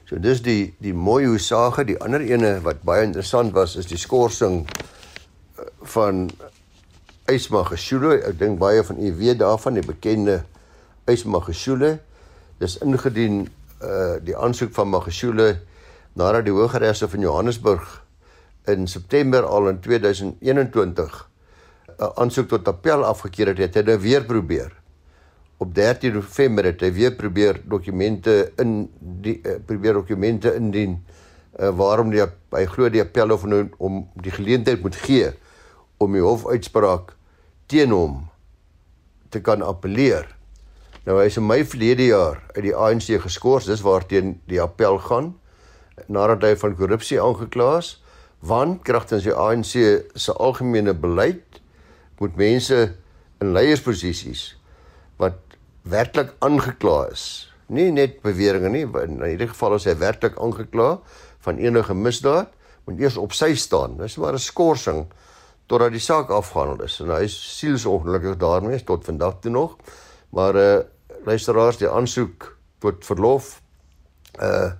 So 0.08 0.20
dis 0.20 0.42
die 0.44 0.74
die 0.80 0.94
mooi 0.94 1.26
hoesage, 1.26 1.84
die 1.88 1.98
ander 2.00 2.20
ene 2.24 2.58
wat 2.64 2.82
baie 2.84 3.06
interessant 3.06 3.54
was 3.56 3.76
is 3.76 3.88
die 3.88 4.00
skorsing 4.00 4.66
eh, 4.68 5.64
van 5.94 6.28
Ysmagashule. 7.28 8.22
Ek 8.24 8.38
dink 8.40 8.60
baie 8.60 8.84
van 8.84 9.00
u 9.00 9.12
weet 9.16 9.40
daarvan 9.40 9.76
die 9.76 9.84
bekende 9.84 10.42
Ysmagashule. 11.08 11.98
Dis 12.60 12.78
ingedien 12.84 13.46
uh 13.78 14.16
die 14.24 14.34
aansoek 14.36 14.72
van 14.74 14.88
Magashule 14.90 15.60
nadat 16.18 16.48
die 16.48 16.54
Hooggeregshof 16.56 17.14
in 17.14 17.22
Johannesburg 17.22 18.00
in 18.66 18.88
September 18.90 19.46
al 19.46 19.68
in 19.70 19.78
2021 19.80 21.28
'n 21.98 22.12
aansoek 22.14 22.48
tot 22.48 22.68
appel 22.68 23.04
afgekeur 23.04 23.50
het, 23.52 23.58
het 23.58 23.74
hy 23.74 23.82
nou 23.82 23.98
weer 23.98 24.24
probeer. 24.24 24.70
Op 25.58 25.74
13 25.74 26.14
November 26.14 26.64
het 26.64 26.80
hy 26.80 26.92
weer 26.94 27.14
probeer 27.18 27.60
dokumente 27.66 28.52
in 28.62 28.90
die 29.00 29.40
uh, 29.42 29.58
probeer 29.66 29.98
dokumente 29.98 30.54
indien 30.54 31.00
uh, 31.58 31.72
waarom 31.74 32.12
die 32.14 32.22
hy 32.54 32.64
glo 32.70 32.88
die 32.88 33.02
appel 33.02 33.34
of 33.34 33.44
nou 33.44 33.64
om 33.78 34.04
die 34.14 34.30
geleentheid 34.30 34.82
moet 34.82 34.96
gee 35.02 35.32
om 35.98 36.14
die 36.14 36.22
hofuitspraak 36.22 37.16
teen 37.66 37.90
hom 37.90 38.28
te 39.34 39.42
kan 39.42 39.62
appeleer. 39.62 40.28
Nou 41.04 41.18
hy 41.18 41.26
is 41.26 41.36
in 41.40 41.46
Mei 41.46 41.64
verlede 41.66 42.06
jaar 42.12 42.38
uit 42.54 42.62
die 42.68 42.76
ANC 42.76 43.10
geskort, 43.24 43.66
dis 43.66 43.82
waarteen 43.82 44.36
die 44.46 44.62
appel 44.62 45.00
gaan 45.02 45.34
nadat 46.06 46.46
hy 46.46 46.54
van 46.60 46.76
korrupsie 46.78 47.18
aangekla 47.18 47.78
is, 47.80 47.96
want 48.38 48.84
kragtens 48.86 49.26
die 49.26 49.34
ANC 49.34 49.74
se 50.14 50.34
algemene 50.38 50.94
beleid 50.94 51.57
moet 52.18 52.36
mense 52.36 52.78
in 53.40 53.52
leiersposisies 53.52 54.56
wat 55.16 55.38
werklik 55.82 56.34
aangekla 56.44 57.08
is, 57.12 57.48
nie 57.66 57.90
net 57.92 58.20
beweringe 58.22 58.70
nie, 58.72 58.84
in 59.04 59.20
hierdie 59.22 59.50
geval 59.50 59.76
is 59.76 59.86
hy 59.88 59.94
werklik 59.98 60.38
aangekla 60.40 60.98
van 61.46 61.60
enige 61.62 61.94
misdaad, 61.94 62.52
moet 62.88 63.00
eers 63.02 63.18
op 63.20 63.34
sy 63.36 63.52
staan. 63.54 63.98
Dis 64.00 64.16
maar 64.16 64.34
'n 64.34 64.38
skorsing 64.40 65.06
totdat 65.68 65.92
die 65.92 66.00
saak 66.00 66.30
afgehandel 66.30 66.84
is 66.84 67.00
en 67.00 67.10
hy 67.12 67.24
is 67.28 67.36
sielsongelukkig 67.58 68.38
daarmee 68.40 68.84
tot 68.84 69.04
vandag 69.04 69.40
toe 69.40 69.52
nog. 69.52 69.76
Maar 70.30 70.56
uh 70.56 70.78
luisteraars, 71.24 71.76
die 71.76 71.88
aansoek 71.90 72.56
tot 72.78 73.04
verlof 73.04 73.60
uh 74.40 74.72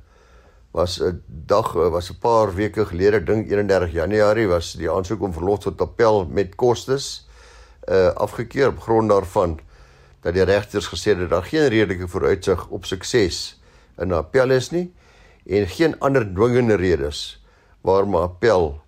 was 0.72 1.01
'n 1.01 1.22
dag 1.27 1.72
was 1.72 2.11
'n 2.11 2.18
paar 2.20 2.55
weke 2.55 2.87
gelede, 2.87 3.24
dink 3.24 3.51
31 3.51 3.92
Januarie 3.92 4.46
was 4.48 4.72
die 4.72 4.90
aansoek 4.90 5.22
om 5.22 5.33
verlof 5.33 5.59
tot 5.59 5.81
appel 5.81 6.27
met 6.27 6.55
kostes 6.55 7.28
uh 7.88 8.12
afgekeur 8.14 8.68
op 8.68 8.81
grond 8.81 9.09
daarvan 9.09 9.59
dat 10.20 10.35
die 10.35 10.44
regters 10.44 10.90
gesê 10.92 11.14
het 11.16 11.31
daar 11.31 11.44
geen 11.44 11.68
redelike 11.68 12.09
vooruitsig 12.09 12.66
op 12.68 12.85
sukses 12.85 13.61
in 13.98 14.12
appel 14.12 14.51
is 14.51 14.70
nie 14.70 14.88
en 15.46 15.66
geen 15.66 15.98
ander 15.98 16.27
dwingende 16.35 16.74
redes 16.74 17.42
waarom 17.81 18.14
appel 18.14 18.81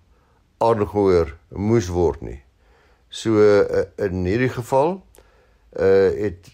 aangehoor 0.61 1.37
moes 1.49 1.87
word 1.89 2.21
nie. 2.21 2.41
So 3.09 3.41
uh, 3.41 3.85
in 3.97 4.25
hierdie 4.25 4.51
geval 4.53 4.99
uh 5.79 6.11
het 6.21 6.51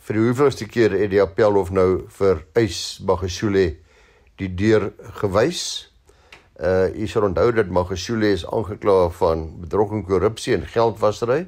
vir 0.00 0.16
die 0.16 0.24
hoeveelste 0.24 0.66
keer 0.66 0.96
het 0.96 1.12
die 1.12 1.20
appelhof 1.22 1.70
nou 1.70 2.06
vir 2.16 2.42
Eis 2.58 2.98
Magashule 3.06 3.76
die 4.40 4.48
deur 4.48 4.90
gewys. 5.20 5.89
Uh 6.60 6.92
u 6.92 7.06
sal 7.08 7.24
onthou 7.24 7.48
dat 7.56 7.70
Magashule 7.72 8.32
is 8.34 8.42
aangekla 8.44 9.08
van 9.16 9.46
bedrog 9.62 9.94
en 9.96 10.02
korrupsie 10.04 10.52
en 10.54 10.66
geldwasery 10.68 11.46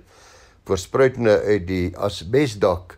verspruitende 0.64 1.35
uit 1.44 1.66
die 1.68 1.96
asbesdak 2.01 2.96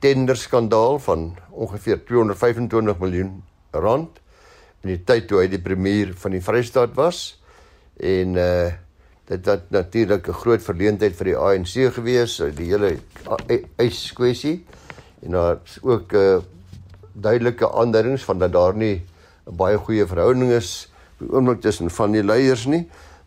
tenderskandaal 0.00 0.96
van 1.04 1.34
ongeveer 1.50 2.00
225 2.08 2.98
miljoen 2.98 3.42
rand 3.70 4.22
in 4.84 4.94
die 4.94 5.02
tyd 5.04 5.28
toe 5.28 5.42
hy 5.42 5.50
die 5.52 5.60
premier 5.60 6.14
van 6.16 6.32
die 6.32 6.40
Vrystaat 6.44 6.96
was. 6.96 7.20
En 8.00 8.40
uh 8.40 8.72
dit 9.24 9.46
het 9.48 9.70
natuurlik 9.72 10.28
'n 10.28 10.36
groot 10.36 10.62
verleentheid 10.62 11.14
vir 11.16 11.24
die 11.24 11.36
ANC 11.36 11.92
gewees 11.96 12.36
die 12.56 12.66
hele 12.68 12.98
eiskwessie 13.76 14.66
en 15.24 15.30
daar 15.30 15.60
is 15.64 15.78
ook 15.82 16.12
'n 16.12 16.16
uh, 16.16 16.42
duidelike 17.12 17.72
aanduidings 17.72 18.24
van 18.24 18.38
dat 18.38 18.52
daar 18.52 18.76
nie 18.76 19.04
baie 19.44 19.78
goeie 19.78 20.06
verhouding 20.06 20.50
is 20.52 20.92
die 21.18 21.30
oomblik 21.30 21.60
tussen 21.60 21.90
van 21.90 22.12
die 22.12 22.24
leiers 22.24 22.66
nie 22.66 22.84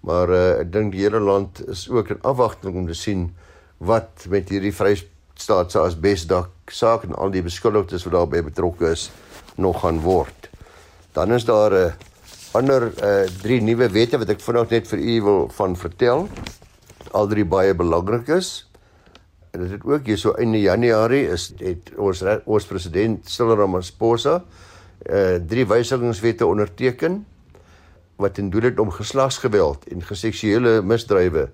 maar 0.08 0.32
uh, 0.32 0.42
ek 0.62 0.72
dink 0.72 0.94
die 0.96 1.04
hele 1.04 1.22
land 1.24 1.62
is 1.68 1.88
ook 1.90 2.14
in 2.14 2.22
afwagting 2.28 2.76
om 2.80 2.88
te 2.88 2.98
sien 2.98 3.28
wat 3.78 4.28
met 4.32 4.50
hierdie 4.50 4.74
Vrystaat 4.74 5.74
se 5.74 5.82
asbesdak 5.82 6.74
saak 6.74 7.06
en 7.08 7.16
al 7.16 7.34
die 7.34 7.44
beskuldigdes 7.46 8.06
wat 8.08 8.16
daarbey 8.16 8.44
betrokke 8.46 8.92
is 8.94 9.10
nog 9.58 9.82
gaan 9.82 10.00
word. 10.04 10.50
Dan 11.14 11.34
is 11.34 11.46
daar 11.46 11.74
'n 11.74 11.88
uh, 11.88 11.94
ander 12.54 12.92
uh, 13.04 13.28
drie 13.42 13.62
nuwe 13.62 13.90
wette 13.90 14.18
wat 14.18 14.30
ek 14.30 14.42
vanaand 14.42 14.70
net 14.70 14.88
vir 14.88 15.00
u 15.00 15.22
wil 15.22 15.50
van 15.50 15.76
vertel. 15.76 16.28
Al 17.12 17.28
drie 17.28 17.46
baie 17.46 17.74
belangrik 17.74 18.28
is. 18.28 18.70
En 19.52 19.62
dit 19.62 19.72
het 19.72 19.84
ook 19.84 20.06
hier 20.06 20.18
so 20.18 20.32
in 20.32 20.54
Januarie 20.54 21.28
is 21.30 21.54
het 21.58 21.92
ons 21.98 22.24
ons 22.46 22.66
president 22.66 23.30
Cyril 23.30 23.56
Ramaphosa 23.56 24.44
uh 25.10 25.38
drie 25.48 25.66
wysigingswette 25.66 26.46
onderteken 26.46 27.26
wat 28.18 28.38
in 28.42 28.50
doel 28.50 28.70
het 28.70 28.80
om 28.80 28.92
geslagsgeweld 28.92 29.88
en 29.94 30.02
geseksuele 30.04 30.82
misdrywe 30.82 31.48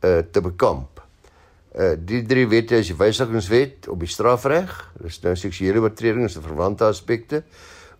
uh 0.00 0.18
te 0.32 0.40
bekamp. 0.40 1.02
Uh 1.74 1.92
die 1.98 2.22
drie 2.26 2.46
wette 2.48 2.78
is 2.80 2.88
die 2.92 2.96
wysigingswet 2.96 3.88
op 3.90 4.00
die 4.00 4.08
strafreg, 4.10 4.72
dis 5.02 5.20
nou 5.22 5.34
seksuele 5.36 5.82
oortredings 5.82 6.38
en 6.38 6.46
verwante 6.46 6.86
aspekte, 6.88 7.42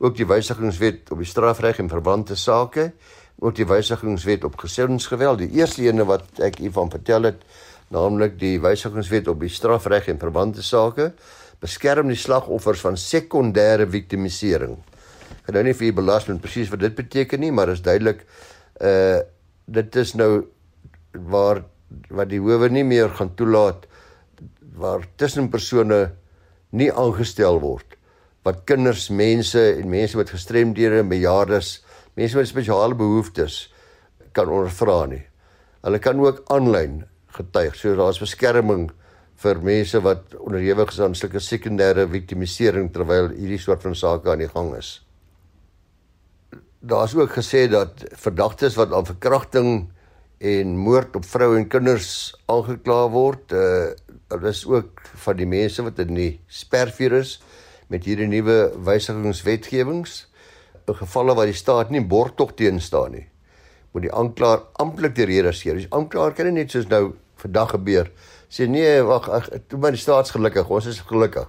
ook 0.01 0.17
die 0.17 0.27
wysigingswet 0.27 1.11
op 1.13 1.21
die 1.21 1.29
strafreg 1.29 1.83
en 1.83 1.91
verwante 1.93 2.37
sake, 2.39 2.93
ook 3.41 3.57
die 3.57 3.67
wysigingswet 3.69 4.45
op 4.49 4.57
gesinsgeweld. 4.61 5.43
Die 5.43 5.61
eerste 5.61 5.85
ene 5.85 6.07
wat 6.09 6.41
ek 6.41 6.61
u 6.61 6.71
van 6.73 6.91
vertel 6.93 7.29
het, 7.29 7.45
naamlik 7.93 8.39
die 8.41 8.57
wysigingswet 8.63 9.29
op 9.29 9.43
die 9.43 9.53
strafreg 9.53 10.09
en 10.09 10.21
verwante 10.21 10.65
sake, 10.65 11.11
beskerm 11.61 12.09
die 12.09 12.17
slagoffers 12.17 12.81
van 12.81 12.97
sekondêre 12.97 13.85
victimisering. 13.91 14.79
Ek 15.51 15.57
nou 15.57 15.65
nie 15.67 15.75
vir 15.75 15.89
u 15.91 15.95
belas 15.99 16.29
met 16.29 16.39
presies 16.39 16.71
wat 16.71 16.79
dit 16.85 16.95
beteken 16.95 17.43
nie, 17.43 17.51
maar 17.51 17.73
is 17.75 17.83
duidelik 17.83 18.23
uh 18.79 19.19
dit 19.71 19.97
is 19.99 20.17
nou 20.19 20.47
waar 21.31 21.61
wat 22.11 22.31
die 22.31 22.41
howe 22.43 22.67
nie 22.71 22.83
meer 22.87 23.11
gaan 23.15 23.29
toelaat 23.39 23.85
waar 24.79 25.05
tussenpersone 25.19 25.99
nie 26.75 26.89
aangestel 26.91 27.61
word 27.63 27.99
wat 28.47 28.63
kinders, 28.67 29.11
mense 29.11 29.61
en 29.61 29.91
mense 29.91 30.17
met 30.17 30.31
gestremdhede, 30.33 31.03
bejaardes, 31.11 31.75
mense 32.17 32.39
met 32.39 32.49
spesiale 32.49 32.97
behoeftes 32.97 33.67
kan 34.33 34.49
ondervra 34.49 35.03
nie. 35.11 35.23
Hulle 35.85 36.01
kan 36.01 36.23
ook 36.23 36.41
aanlyn 36.55 37.03
getuig. 37.37 37.77
So 37.77 37.93
daar's 37.99 38.23
beskerming 38.23 38.89
vir 39.43 39.61
mense 39.65 40.01
wat 40.07 40.35
onderhewig 40.41 40.95
is 40.95 41.03
aan 41.05 41.19
sulke 41.19 41.43
sekondêre 41.43 42.09
victimisering 42.09 42.91
terwyl 42.95 43.33
hierdie 43.35 43.61
soort 43.61 43.85
van 43.85 43.99
sake 43.99 44.31
aan 44.31 44.47
die 44.47 44.51
gang 44.51 44.75
is. 44.79 44.99
Daar's 46.81 47.15
ook 47.15 47.33
gesê 47.37 47.67
dat 47.69 48.05
verdagtes 48.17 48.75
wat 48.75 48.93
aan 48.93 49.07
verkrachting 49.07 49.91
en 50.39 50.77
moord 50.77 51.17
op 51.17 51.25
vroue 51.29 51.59
en 51.61 51.69
kinders 51.69 52.33
aangekla 52.49 53.09
word. 53.13 53.53
Uh 53.53 53.93
dit 54.31 54.47
is 54.47 54.63
ook 54.67 55.01
van 55.25 55.37
die 55.37 55.47
mense 55.47 55.83
wat 55.83 55.99
in 55.99 56.15
die 56.15 56.41
spervirus 56.47 57.41
met 57.91 58.05
hierdie 58.07 58.29
nuwe 58.31 58.71
wysigingswetgewings 58.87 60.29
in 60.87 60.95
gevalle 60.95 61.35
waar 61.35 61.51
die 61.51 61.59
staat 61.59 61.91
nie 61.91 62.05
borgtog 62.07 62.55
teen 62.55 62.79
staan 62.81 63.11
nie. 63.19 63.27
Moet 63.91 64.07
die 64.07 64.15
aanklaer 64.15 64.63
amptelik 64.73 65.17
die 65.19 65.27
rede 65.27 65.53
gee. 65.53 65.75
Die 65.75 65.91
aanklaer 65.91 66.33
kan 66.33 66.47
nie 66.47 66.63
net 66.63 66.71
soos 66.71 66.87
nou 66.89 67.17
vandag 67.43 67.75
gebeur 67.75 68.13
sê 68.51 68.67
nee, 68.67 68.99
wag, 69.07 69.29
toe 69.71 69.79
maar 69.79 69.95
die 69.95 70.01
staat 70.03 70.27
is 70.27 70.35
gelukkig, 70.35 70.71
ons 70.71 70.89
is 70.91 70.99
gelukkig. 71.07 71.47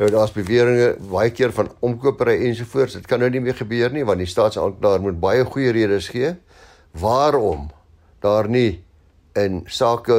Nou 0.00 0.08
daar's 0.08 0.32
beweringe 0.32 0.94
baie 1.10 1.28
keer 1.28 1.52
van 1.52 1.68
omkopery 1.84 2.38
ensovoorts. 2.46 2.94
Dit 2.96 3.08
kan 3.08 3.20
nou 3.20 3.28
nie 3.28 3.42
meer 3.44 3.58
gebeur 3.58 3.92
nie 3.92 4.04
want 4.08 4.22
die 4.22 4.28
staatsaanklaer 4.30 5.02
moet 5.04 5.18
baie 5.20 5.44
goeie 5.44 5.74
redes 5.76 6.08
gee 6.08 6.30
waarom 6.96 7.66
daar 8.24 8.48
nie 8.48 8.80
in 9.36 9.60
sake 9.68 10.14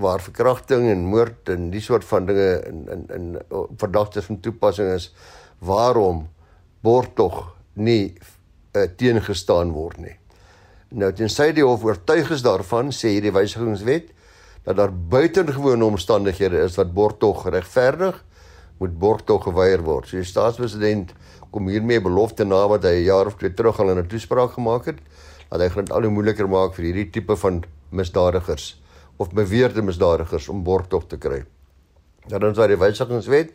waar 0.00 0.24
verkrachting 0.24 0.88
en 0.88 1.04
moord 1.12 1.52
en 1.52 1.68
die 1.70 1.82
soort 1.84 2.06
van 2.08 2.24
dinge 2.26 2.48
in 2.70 2.80
in 2.94 3.02
in 3.18 3.26
verdagtes 3.76 4.24
van 4.24 4.40
toepassing 4.40 4.88
is 4.94 5.10
waarom 5.60 6.24
word 6.80 7.12
tog 7.20 7.42
nie 7.74 8.14
uh, 8.16 8.88
teengestaan 8.96 9.74
word 9.76 10.00
nie. 10.00 10.16
Nou 10.96 11.12
tensy 11.12 11.50
die 11.52 11.66
hof 11.66 11.84
oortuig 11.84 12.32
is 12.32 12.46
daarvan 12.46 12.88
sê 12.88 13.12
hierdie 13.12 13.36
wysigingswet 13.36 14.08
dat 14.64 14.80
daar 14.80 14.96
buitengewone 14.96 15.84
omstandighede 15.84 16.64
is 16.64 16.80
wat 16.80 16.96
borgtog 16.96 17.44
regverdig 17.52 18.24
moet 18.78 18.98
borgtog 18.98 19.44
geweier 19.48 19.82
word. 19.84 20.08
So 20.08 20.20
die 20.20 20.28
staatspresident 20.28 21.14
kom 21.50 21.68
hiermee 21.72 22.00
belofte 22.02 22.44
na 22.44 22.66
wat 22.68 22.84
hy 22.84 23.00
'n 23.00 23.06
jaar 23.06 23.26
of 23.26 23.36
twee 23.36 23.54
terug 23.54 23.80
al 23.80 23.90
in 23.90 23.98
'n 23.98 24.08
toespraak 24.08 24.52
gemaak 24.52 24.86
het 24.86 24.98
dat 25.50 25.60
hy 25.60 25.68
gaan 25.68 25.90
al 25.90 26.02
hoe 26.02 26.10
moeiliker 26.10 26.48
maak 26.48 26.74
vir 26.74 26.84
hierdie 26.84 27.10
tipe 27.10 27.36
van 27.36 27.64
misdadigers 27.90 28.82
of 29.18 29.32
beweerde 29.32 29.82
misdadigers 29.82 30.48
om 30.48 30.64
borgtog 30.64 31.06
te 31.08 31.16
kry. 31.16 31.44
Dan 32.28 32.44
ons 32.44 32.56
daar 32.56 32.68
die 32.68 32.76
wysigingswet 32.76 33.52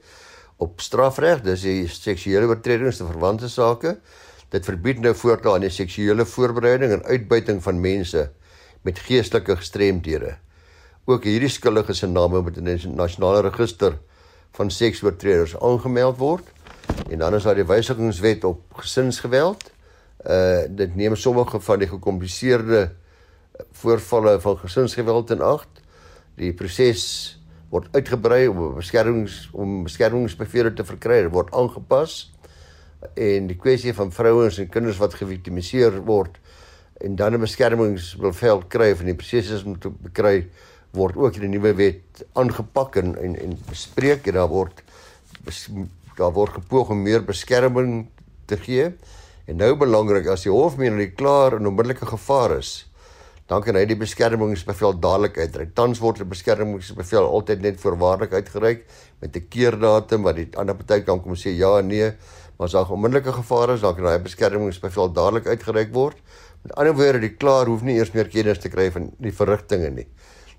op 0.58 0.82
strafreg, 0.82 1.42
dis 1.42 1.62
die 1.62 1.88
seksuele 1.88 2.48
oortredings 2.48 3.02
en 3.02 3.08
verwante 3.08 3.50
sake. 3.50 3.98
Dit 4.50 4.66
verbied 4.66 5.00
nou 5.00 5.14
voortaan 5.16 5.62
die 5.62 5.70
seksuele 5.70 6.26
voorbereiding 6.26 6.92
en 6.92 7.04
uitbuiting 7.04 7.62
van 7.64 7.82
mense 7.82 8.30
met 8.84 9.00
geestelike 9.00 9.56
gestremdhede. 9.56 10.36
Ook 11.06 11.24
hierdie 11.24 11.50
skuldiges 11.50 11.98
se 12.04 12.08
name 12.08 12.42
moet 12.42 12.58
in 12.58 12.70
die 12.70 12.88
nasionale 12.88 13.42
register 13.42 13.98
van 14.52 14.72
seksoortreders 14.72 15.60
aangemeld 15.60 16.18
word 16.18 16.48
En 17.10 17.18
dan 17.18 17.36
is 17.36 17.44
daar 17.44 17.56
die 17.56 17.66
wysigingswet 17.66 18.44
op 18.44 18.74
gesinsgeweld. 18.74 19.72
Uh 20.28 20.60
dit 20.70 20.96
neem 20.96 21.16
sommige 21.16 21.60
van 21.60 21.80
die 21.80 21.88
gekompliseerde 21.88 22.92
voorvalle 23.72 24.40
van 24.40 24.58
gesinsgeweld 24.58 25.30
in 25.30 25.42
ag. 25.42 25.68
Die 26.36 26.54
proses 26.54 27.04
word 27.70 27.88
uitgebrei 27.92 28.48
om 28.48 28.76
beskermings 28.76 29.50
om 29.52 29.84
beskermingsbevele 29.84 30.74
te 30.74 30.86
verkry, 30.86 31.28
word 31.30 31.54
aangepas 31.56 32.34
en 33.14 33.48
die 33.48 33.58
kwessie 33.58 33.94
van 33.98 34.12
vrouens 34.12 34.60
en 34.62 34.70
kinders 34.70 35.00
wat 35.02 35.16
geviktimiseer 35.18 36.02
word 36.06 36.38
en 37.02 37.16
dan 37.16 37.34
'n 37.34 37.40
beskermingsbevel 37.40 38.64
kry 38.68 38.96
van 38.96 39.06
die 39.06 39.16
prosesse 39.16 39.66
om 39.66 39.80
te 39.80 39.92
kry 40.12 40.50
word 40.98 41.16
ook 41.16 41.38
in 41.40 41.48
die 41.48 41.54
nuwe 41.58 41.74
wet 41.80 42.24
aangepak 42.34 42.98
en 43.02 43.16
en, 43.18 43.36
en 43.40 43.58
bespreek 43.70 44.28
en 44.28 44.40
daar 44.40 44.52
word 44.52 44.84
daar 46.18 46.34
word 46.36 46.58
gepoog 46.60 46.92
om 46.94 47.02
meer 47.02 47.24
beskerming 47.26 48.10
te 48.46 48.58
gee. 48.60 48.92
En 49.48 49.58
nou 49.58 49.74
belangrik 49.80 50.28
as 50.30 50.44
die 50.46 50.54
hof 50.54 50.78
meen 50.78 51.00
dat 51.00 51.16
klaar 51.18 51.58
en 51.58 51.70
onmiddellike 51.70 52.06
gevaar 52.06 52.58
is, 52.60 52.86
dan 53.50 53.64
kan 53.64 53.76
hy 53.76 53.86
die 53.90 53.98
beskermingsbevel 54.00 55.00
dadelik 55.04 55.40
uitreik. 55.40 55.74
Tans 55.76 56.00
word 56.00 56.22
'n 56.22 56.30
beskermingsbevel 56.30 57.26
altyd 57.28 57.62
net 57.62 57.80
voorwaardelik 57.80 58.34
uitgereik 58.34 58.86
met 59.20 59.36
'n 59.36 59.48
keerdatum 59.50 60.22
wat 60.24 60.36
die 60.36 60.48
ander 60.56 60.76
party 60.76 61.02
kan 61.04 61.22
kom 61.22 61.36
sê 61.36 61.56
ja 61.56 61.80
en 61.80 61.88
nee, 61.88 62.12
maar 62.58 62.68
as 62.68 62.72
daar 62.72 62.92
onmiddellike 62.92 63.34
gevaar 63.34 63.74
is, 63.74 63.82
dan 63.82 63.96
kan 63.96 64.06
hy 64.06 64.20
beskermingsbevel 64.20 65.14
dadelik 65.14 65.48
uitgereik 65.48 65.94
word. 65.94 66.18
Met 66.62 66.76
ander 66.76 66.94
woorde, 66.94 67.20
die 67.20 67.36
klaar 67.36 67.66
hoef 67.66 67.82
nie 67.82 67.98
eers 67.98 68.14
meer 68.14 68.30
kennis 68.30 68.60
te 68.60 68.70
kry 68.70 68.92
van 68.92 69.12
die 69.18 69.34
verrigtinge 69.34 69.90
nie. 69.90 70.08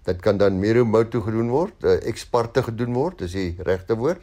Dit 0.06 0.22
kan 0.22 0.38
dan 0.40 0.58
mero 0.58 0.84
motu 0.84 1.20
gedoen 1.22 1.50
word, 1.52 1.84
uh, 1.86 1.98
ex 2.08 2.24
parte 2.26 2.62
gedoen 2.66 2.94
word, 2.96 3.22
dis 3.22 3.36
die 3.36 3.54
regte 3.62 3.96
woord. 3.98 4.22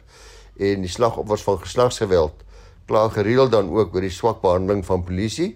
En 0.60 0.84
die 0.84 0.92
slagoffers 0.92 1.44
van 1.46 1.60
geslagsgeweld 1.62 2.44
kla 2.90 3.06
gereeld 3.14 3.52
dan 3.54 3.70
ook 3.70 3.94
oor 3.94 4.02
die 4.02 4.12
swak 4.12 4.40
behandeling 4.42 4.82
van 4.86 5.04
polisie. 5.06 5.54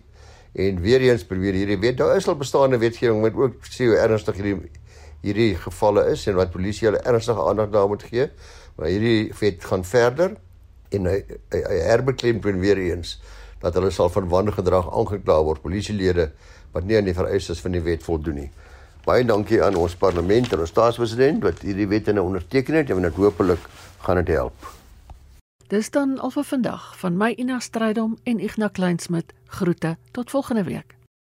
En 0.55 0.79
weer 0.81 1.03
eens 1.03 1.25
probeer 1.27 1.57
hierdie 1.59 1.81
wet, 1.83 1.99
daar 1.99 2.17
is 2.17 2.29
al 2.31 2.39
bestaande 2.39 2.79
wetgewing 2.79 3.25
wat 3.25 3.35
ook 3.35 3.67
sê 3.67 3.89
hoe 3.91 3.99
ernstig 3.99 4.39
hierdie 4.39 4.71
hierdie 5.25 5.55
gevalle 5.57 6.05
is 6.13 6.27
en 6.29 6.37
wat 6.37 6.53
polisie 6.53 6.87
hulle 6.91 7.01
ernstige 7.09 7.43
aandag 7.49 7.71
daaraan 7.73 7.95
moet 7.95 8.05
gee. 8.07 8.29
Maar 8.77 8.91
hierdie 8.93 9.33
wet 9.41 9.65
gaan 9.65 9.85
verder 9.89 10.37
en 10.95 11.09
hy, 11.09 11.17
hy, 11.51 11.63
hy 11.65 11.79
herbeklem 11.89 12.43
weer 12.61 12.79
eens 12.79 13.17
dat 13.63 13.75
hulle 13.79 13.91
sal 13.95 14.13
van 14.13 14.29
wangedrag 14.29 14.91
aangekla 14.93 15.39
word 15.47 15.65
polisielede 15.65 16.29
wat 16.75 16.85
nie 16.85 16.99
aan 16.99 17.09
die 17.09 17.17
vereistes 17.17 17.63
van 17.65 17.73
die 17.75 17.83
wet 17.83 18.05
voldoen 18.05 18.45
nie. 18.45 18.51
Baie 19.05 19.25
dankie 19.25 19.61
aan 19.61 19.77
ons 19.77 19.95
parlement 20.01 20.53
en 20.53 20.62
ons 20.64 20.71
staatspresident 20.73 21.43
wat 21.45 21.61
hierdie 21.61 21.88
wette 21.90 22.12
nou 22.17 22.25
onderteken 22.31 22.79
het 22.81 22.90
en 22.90 23.05
dit 23.05 23.21
hopelik 23.21 23.61
gaan 24.07 24.23
dit 24.23 24.33
help. 24.33 24.73
Dis 25.69 25.90
dan 25.90 26.17
al 26.19 26.33
vir 26.33 26.45
vandag 26.45 26.90
van 27.01 27.17
my 27.21 27.35
Ina 27.37 27.61
Strydom 27.61 28.17
en 28.25 28.40
Ignas 28.40 28.73
Kleinsmid 28.73 29.33
groete 29.61 29.97
tot 30.12 30.31
volgende 30.31 30.64
week. 30.64 30.97